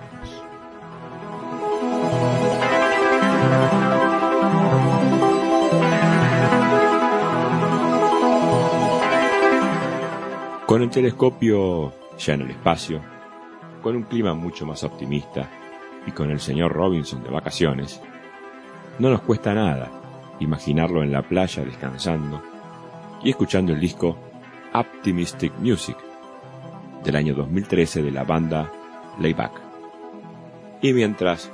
[10.66, 13.00] Con el telescopio ya en el espacio,
[13.86, 15.48] con un clima mucho más optimista
[16.08, 18.02] y con el señor Robinson de vacaciones,
[18.98, 19.88] no nos cuesta nada
[20.40, 22.42] imaginarlo en la playa descansando
[23.22, 24.18] y escuchando el disco
[24.74, 25.96] Optimistic Music
[27.04, 28.72] del año 2013 de la banda
[29.20, 29.52] Layback.
[30.82, 31.48] Y mientras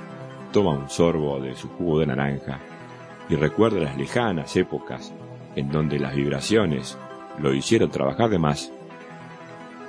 [0.51, 2.57] toma un sorbo de su jugo de naranja
[3.29, 5.13] y recuerda las lejanas épocas
[5.55, 6.97] en donde las vibraciones
[7.37, 8.71] lo hicieron trabajar de más,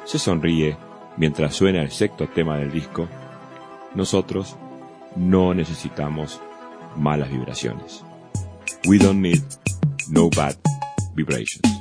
[0.05, 0.77] se sonríe
[1.16, 3.09] mientras suena el sexto tema del disco,
[3.95, 4.57] nosotros
[5.16, 6.41] no necesitamos
[6.97, 8.03] malas vibraciones.
[8.86, 9.43] We don't need
[10.11, 10.57] no bad
[11.15, 11.73] vibrations.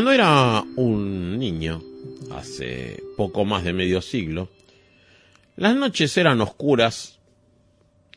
[0.00, 1.82] Cuando era un niño,
[2.32, 4.48] hace poco más de medio siglo,
[5.56, 7.18] las noches eran oscuras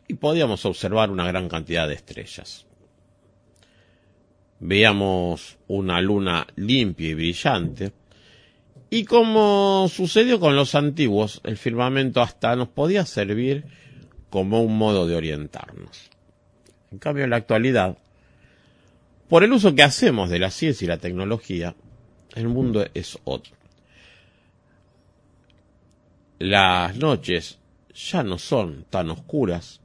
[0.08, 2.66] y podíamos observar una gran cantidad de estrellas.
[4.62, 7.92] Veíamos una luna limpia y brillante,
[8.90, 13.66] y como sucedió con los antiguos, el firmamento hasta nos podía servir
[14.30, 16.10] como un modo de orientarnos.
[16.94, 17.98] En cambio, en la actualidad,
[19.30, 21.76] por el uso que hacemos de la ciencia y la tecnología,
[22.36, 23.56] el mundo es otro.
[26.40, 27.60] Las noches
[27.94, 29.82] ya no son tan oscuras.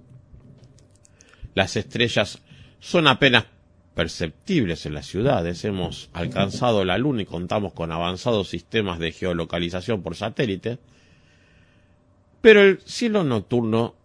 [1.55, 2.41] Las estrellas
[2.81, 3.47] son apenas
[3.95, 5.65] perceptibles en las ciudades.
[5.65, 10.79] Hemos alcanzado la Luna y contamos con avanzados sistemas de geolocalización por satélite.
[12.41, 13.97] Pero el cielo nocturno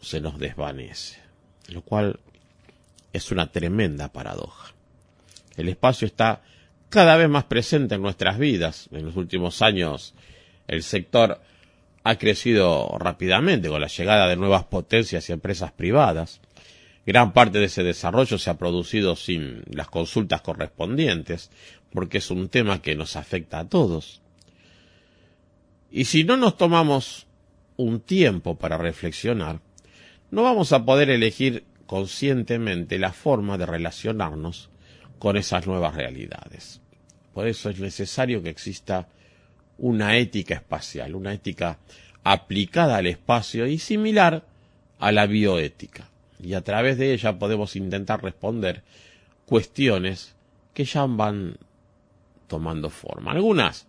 [0.00, 1.20] se nos desvanece,
[1.68, 2.18] lo cual
[3.12, 4.74] es una tremenda paradoja.
[5.56, 6.42] El espacio está
[6.88, 8.88] cada vez más presente en nuestras vidas.
[8.92, 10.14] En los últimos años
[10.66, 11.40] el sector
[12.02, 16.40] ha crecido rápidamente con la llegada de nuevas potencias y empresas privadas.
[17.06, 21.50] Gran parte de ese desarrollo se ha producido sin las consultas correspondientes,
[21.92, 24.20] porque es un tema que nos afecta a todos.
[25.90, 27.26] Y si no nos tomamos
[27.76, 29.60] un tiempo para reflexionar,
[30.30, 34.70] no vamos a poder elegir conscientemente la forma de relacionarnos
[35.18, 36.80] con esas nuevas realidades.
[37.34, 39.08] Por eso es necesario que exista
[39.76, 41.80] una ética espacial, una ética
[42.22, 44.46] aplicada al espacio y similar
[45.00, 46.08] a la bioética.
[46.40, 48.84] Y a través de ella podemos intentar responder
[49.44, 50.36] cuestiones
[50.72, 51.56] que ya van
[52.46, 53.32] tomando forma.
[53.32, 53.88] Algunas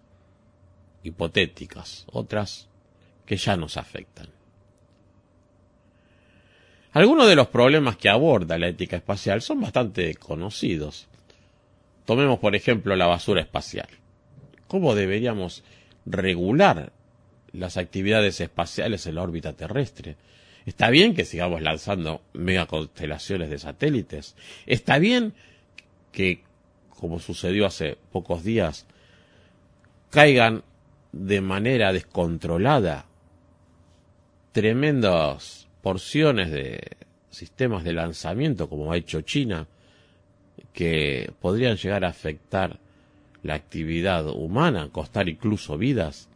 [1.03, 2.67] hipotéticas, otras
[3.27, 4.40] que ya nos afectan.
[6.93, 11.07] Algunos de los problemas que aborda la ética espacial son bastante conocidos.
[12.05, 13.87] Tomemos, por ejemplo, la basura espacial.
[14.67, 15.63] ¿Cómo deberíamos
[16.05, 16.91] regular
[17.53, 20.17] las actividades espaciales en la órbita terrestre?
[20.65, 24.35] Está bien que sigamos lanzando megaconstelaciones de satélites.
[24.65, 25.33] Está bien
[26.11, 26.43] que,
[26.89, 28.85] como sucedió hace pocos días,
[30.09, 30.63] caigan
[31.13, 33.05] de manera descontrolada
[34.51, 36.97] tremendas porciones de
[37.29, 39.67] sistemas de lanzamiento, como ha hecho China,
[40.73, 42.79] que podrían llegar a afectar
[43.43, 46.29] la actividad humana, costar incluso vidas.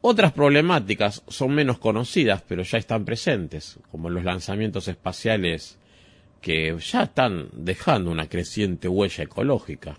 [0.00, 5.78] Otras problemáticas son menos conocidas, pero ya están presentes, como los lanzamientos espaciales
[6.40, 9.98] que ya están dejando una creciente huella ecológica.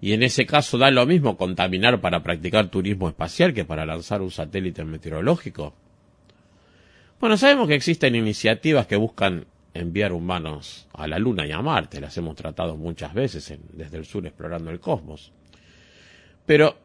[0.00, 4.22] Y en ese caso da lo mismo contaminar para practicar turismo espacial que para lanzar
[4.22, 5.72] un satélite meteorológico.
[7.24, 11.98] Bueno, sabemos que existen iniciativas que buscan enviar humanos a la Luna y a Marte,
[11.98, 15.32] las hemos tratado muchas veces en, desde el sur explorando el cosmos.
[16.44, 16.76] Pero,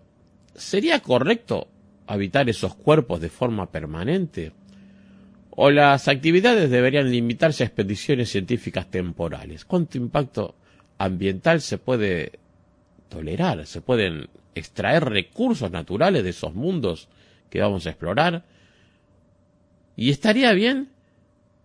[0.56, 1.68] ¿sería correcto
[2.08, 4.54] habitar esos cuerpos de forma permanente?
[5.50, 9.66] ¿O las actividades deberían limitarse a expediciones científicas temporales?
[9.66, 10.56] ¿Cuánto impacto
[11.00, 12.40] ambiental se puede
[13.10, 13.66] tolerar?
[13.66, 17.10] ¿Se pueden extraer recursos naturales de esos mundos
[17.50, 18.46] que vamos a explorar?
[20.00, 20.88] ¿Y estaría bien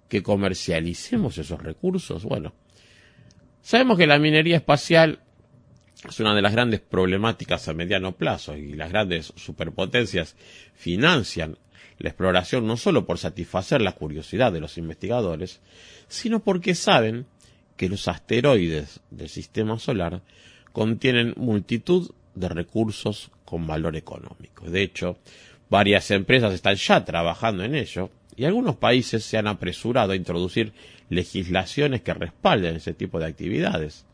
[0.08, 2.24] que comercialicemos esos recursos?
[2.24, 2.52] Bueno,
[3.62, 5.20] sabemos que la minería espacial
[6.08, 10.34] es una de las grandes problemáticas a mediano plazo y las grandes superpotencias
[10.74, 11.58] financian
[11.98, 15.60] la exploración no solo por satisfacer la curiosidad de los investigadores,
[16.08, 17.26] sino porque saben
[17.76, 20.22] que los asteroides del sistema solar
[20.72, 24.68] contienen multitud de recursos con valor económico.
[24.68, 25.18] De hecho,
[25.70, 30.72] varias empresas están ya trabajando en ello y algunos países se han apresurado a introducir
[31.08, 34.06] legislaciones que respalden ese tipo de actividades,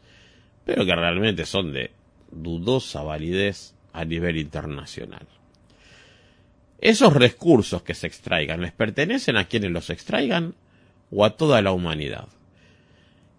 [0.65, 1.91] pero que realmente son de
[2.31, 5.27] dudosa validez a nivel internacional.
[6.81, 10.55] ¿Esos recursos que se extraigan les pertenecen a quienes los extraigan
[11.11, 12.29] o a toda la humanidad?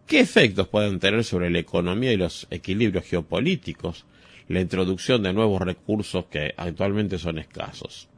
[0.06, 4.06] ¿Qué efectos pueden tener sobre la economía y los equilibrios geopolíticos
[4.48, 8.11] la introducción de nuevos recursos que actualmente son escasos?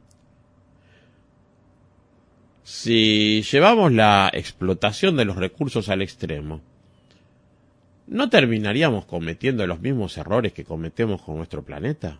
[2.64, 6.62] Si llevamos la explotación de los recursos al extremo,
[8.06, 12.18] ¿no terminaríamos cometiendo los mismos errores que cometemos con nuestro planeta?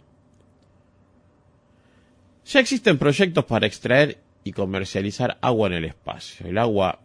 [2.45, 6.47] Ya existen proyectos para extraer y comercializar agua en el espacio.
[6.47, 7.01] El agua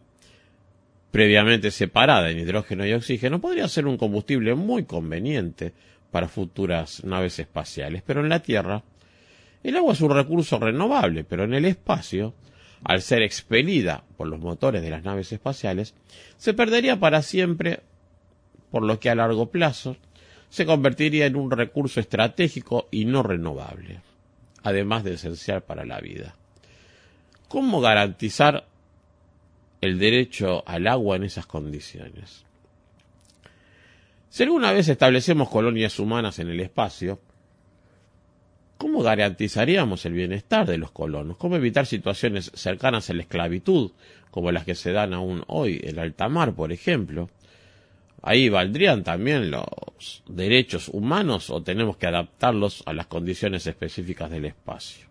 [1.09, 5.71] previamente separada en hidrógeno y oxígeno podría ser un combustible muy conveniente
[6.11, 8.83] para futuras naves espaciales, pero en la Tierra
[9.63, 12.33] el agua es un recurso renovable, pero en el espacio,
[12.83, 15.93] al ser expelida por los motores de las naves espaciales,
[16.37, 17.81] se perdería para siempre,
[18.71, 19.97] por lo que a largo plazo
[20.49, 24.01] se convertiría en un recurso estratégico y no renovable,
[24.63, 26.35] además de esencial para la vida.
[27.47, 28.65] ¿Cómo garantizar
[29.81, 32.45] el derecho al agua en esas condiciones?
[34.29, 37.19] Si alguna vez establecemos colonias humanas en el espacio,
[38.79, 41.37] ¿cómo garantizaríamos el bienestar de los colonos?
[41.37, 43.91] ¿Cómo evitar situaciones cercanas a la esclavitud,
[44.31, 47.29] como las que se dan aún hoy en alta mar, por ejemplo?
[48.21, 54.45] Ahí valdrían también los derechos humanos o tenemos que adaptarlos a las condiciones específicas del
[54.45, 55.07] espacio.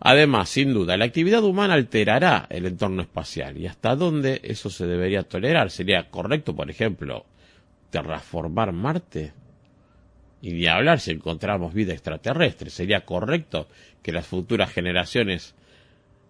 [0.00, 4.86] Además, sin duda, la actividad humana alterará el entorno espacial y hasta dónde eso se
[4.86, 5.70] debería tolerar.
[5.70, 7.26] ¿Sería correcto, por ejemplo,
[7.90, 9.43] terraformar Marte?
[10.44, 12.68] Y ni hablar si encontramos vida extraterrestre.
[12.68, 13.66] ¿Sería correcto
[14.02, 15.54] que las futuras generaciones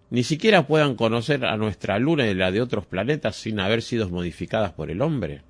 [0.09, 4.07] ni siquiera puedan conocer a nuestra Luna y la de otros planetas sin haber sido
[4.07, 5.41] modificadas por el hombre?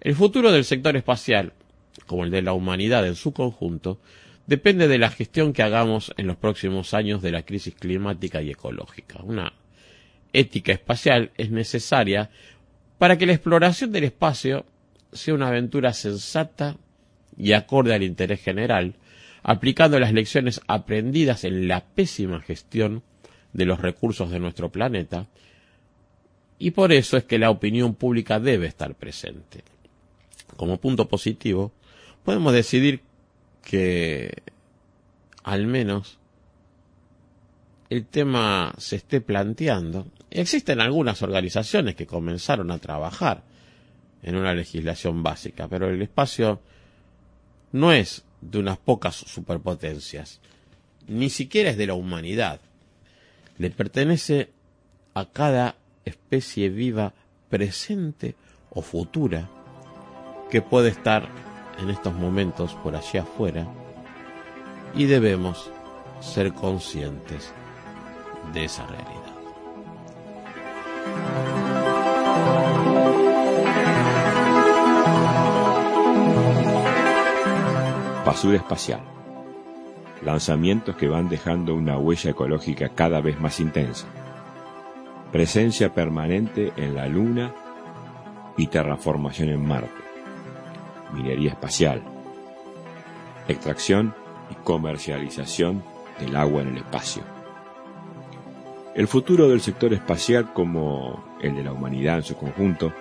[0.00, 1.52] El futuro del sector espacial,
[2.06, 3.98] como el de la humanidad en su conjunto,
[4.46, 8.52] depende de la gestión que hagamos en los próximos años de la crisis climática y
[8.52, 9.18] ecológica.
[9.24, 9.52] Una
[10.32, 12.30] ética espacial es necesaria
[12.98, 14.64] para que la exploración del espacio
[15.12, 16.76] sea una aventura sensata
[17.36, 18.94] y acorde al interés general,
[19.42, 23.02] aplicando las lecciones aprendidas en la pésima gestión
[23.52, 25.26] de los recursos de nuestro planeta,
[26.58, 29.64] y por eso es que la opinión pública debe estar presente.
[30.56, 31.72] Como punto positivo,
[32.24, 33.00] podemos decidir
[33.64, 34.42] que
[35.42, 36.18] al menos
[37.90, 40.06] el tema se esté planteando.
[40.30, 43.42] Existen algunas organizaciones que comenzaron a trabajar
[44.22, 46.60] en una legislación básica, pero el espacio
[47.72, 50.40] no es de unas pocas superpotencias,
[51.08, 52.60] ni siquiera es de la humanidad.
[53.58, 54.50] Le pertenece
[55.14, 57.12] a cada especie viva
[57.48, 58.34] presente
[58.70, 59.48] o futura
[60.50, 61.28] que puede estar
[61.78, 63.66] en estos momentos por allí afuera
[64.94, 65.70] y debemos
[66.20, 67.52] ser conscientes
[68.52, 69.21] de esa realidad.
[78.32, 79.02] Basura espacial.
[80.24, 84.06] Lanzamientos que van dejando una huella ecológica cada vez más intensa.
[85.30, 87.52] Presencia permanente en la Luna
[88.56, 90.02] y terraformación en Marte
[91.12, 92.00] minería espacial,
[93.48, 94.14] extracción
[94.50, 95.82] y comercialización
[96.18, 97.22] del agua en el espacio.
[98.94, 102.94] El futuro del sector espacial, como el de la humanidad en su conjunto,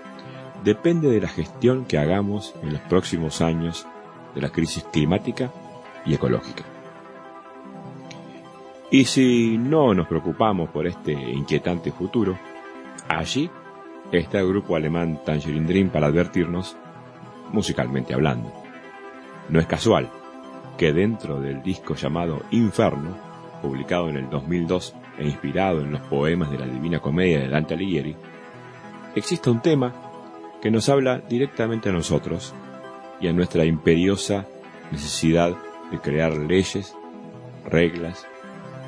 [0.66, 3.88] depende de la gestión que hagamos en los próximos años
[4.34, 5.52] de la crisis climática
[6.06, 6.64] y ecológica.
[8.90, 12.38] Y si no nos preocupamos por este inquietante futuro,
[13.08, 13.50] allí
[14.12, 16.76] está el grupo alemán Tangerine Dream para advertirnos
[17.54, 18.52] musicalmente hablando.
[19.48, 20.10] No es casual
[20.78, 23.16] que dentro del disco llamado Inferno,
[23.62, 27.76] publicado en el 2002 e inspirado en los poemas de la Divina Comedia de Dante
[27.76, 28.16] Alighieri,
[29.16, 29.94] exista un tema
[30.62, 32.54] que nos habla directamente a nosotros
[33.22, 34.48] y a nuestra imperiosa
[34.92, 35.56] necesidad
[35.92, 36.96] de crear leyes,
[37.70, 38.26] reglas,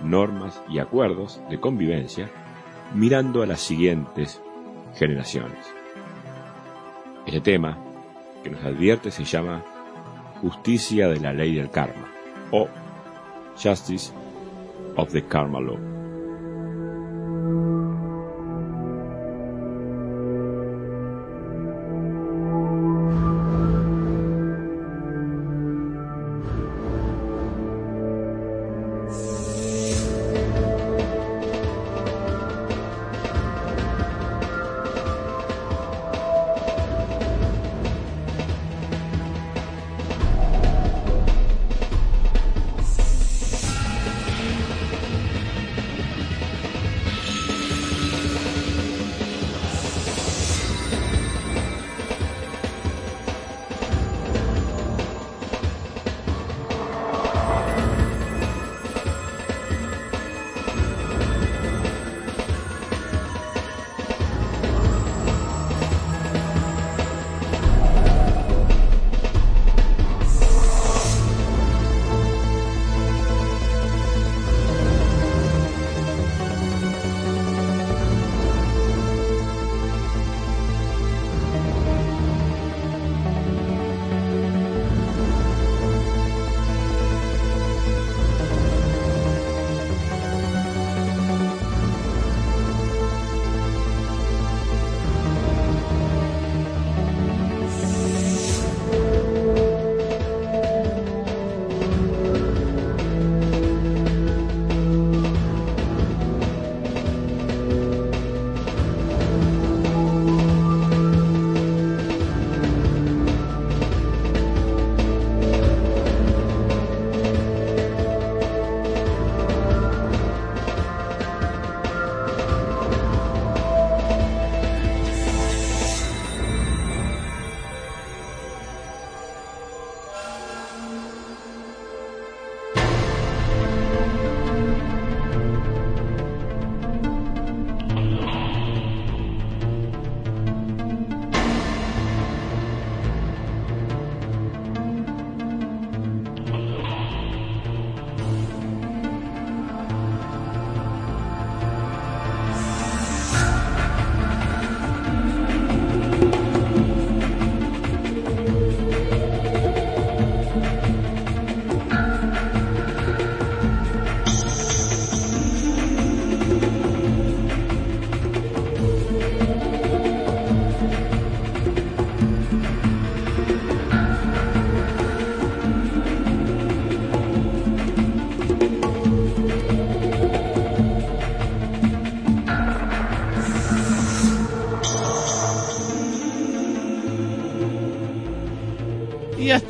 [0.03, 2.29] normas y acuerdos de convivencia
[2.93, 4.41] mirando a las siguientes
[4.95, 5.65] generaciones.
[7.25, 7.77] Este tema
[8.43, 9.63] que nos advierte se llama
[10.41, 12.07] Justicia de la Ley del Karma
[12.51, 12.67] o
[13.61, 14.11] Justice
[14.97, 15.92] of the Karma Law.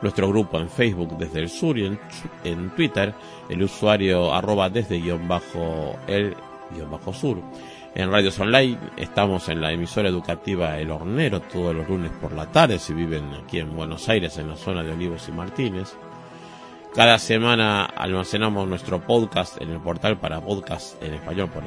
[0.02, 1.98] nuestro grupo en Facebook desde el sur y
[2.44, 3.14] en, Twitter
[3.48, 6.36] el usuario arroba desde guion bajo el
[6.74, 7.38] guion bajo sur.
[7.94, 12.46] En Radios Online estamos en la emisora educativa El Hornero todos los lunes por la
[12.46, 15.94] tarde si viven aquí en Buenos Aires en la zona de Olivos y Martínez.
[16.94, 21.64] Cada semana almacenamos nuestro podcast en el portal para podcast en español por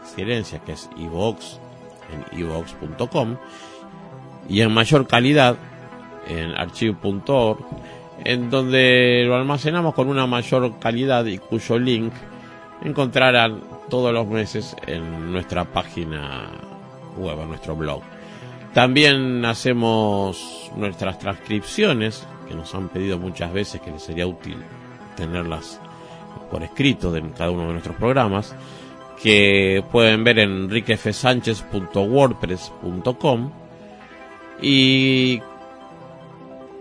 [0.00, 1.58] excelencia que es iVox
[2.12, 3.36] en iVox.com
[4.48, 5.56] y en mayor calidad
[6.30, 7.58] en archive.org
[8.24, 12.12] en donde lo almacenamos con una mayor calidad y cuyo link
[12.82, 16.50] encontrarán todos los meses en nuestra página
[17.16, 18.02] web, en nuestro blog.
[18.74, 24.56] También hacemos nuestras transcripciones, que nos han pedido muchas veces que les sería útil
[25.16, 25.80] tenerlas
[26.50, 28.54] por escrito en cada uno de nuestros programas,
[29.20, 33.50] que pueden ver en enriquefsánchez.wordpress.com
[34.62, 35.42] y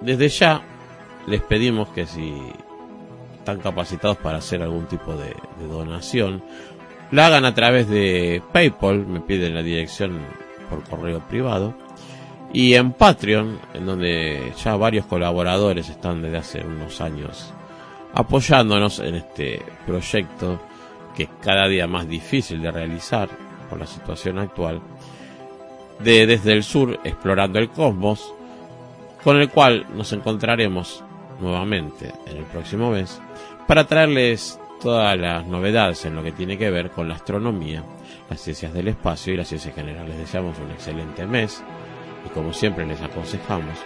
[0.01, 0.61] desde ya
[1.27, 2.33] les pedimos que si
[3.37, 5.35] están capacitados para hacer algún tipo de,
[5.67, 6.43] donación,
[7.11, 10.19] la hagan a través de PayPal, me piden la dirección
[10.69, 11.73] por correo privado,
[12.53, 17.53] y en Patreon, en donde ya varios colaboradores están desde hace unos años
[18.13, 20.59] apoyándonos en este proyecto
[21.15, 23.29] que es cada día más difícil de realizar
[23.69, 24.81] por la situación actual,
[25.99, 28.33] de Desde el Sur Explorando el Cosmos,
[29.23, 31.03] con el cual nos encontraremos
[31.39, 33.21] nuevamente en el próximo mes
[33.67, 37.83] para traerles todas las novedades en lo que tiene que ver con la astronomía,
[38.29, 40.09] las ciencias del espacio y las ciencias generales.
[40.09, 41.63] Les deseamos un excelente mes
[42.25, 43.77] y como siempre les aconsejamos,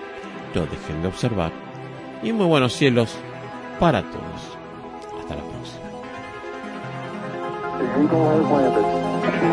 [0.54, 1.52] no dejen de observar
[2.22, 3.18] y muy buenos cielos
[3.80, 4.53] para todos.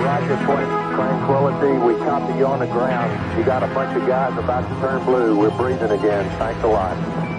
[0.04, 1.78] Roger point, tranquility.
[1.78, 3.38] We copy you on the ground.
[3.38, 5.38] You got a bunch of guys about to turn blue.
[5.38, 6.28] We're breathing again.
[6.38, 7.29] Thanks a lot.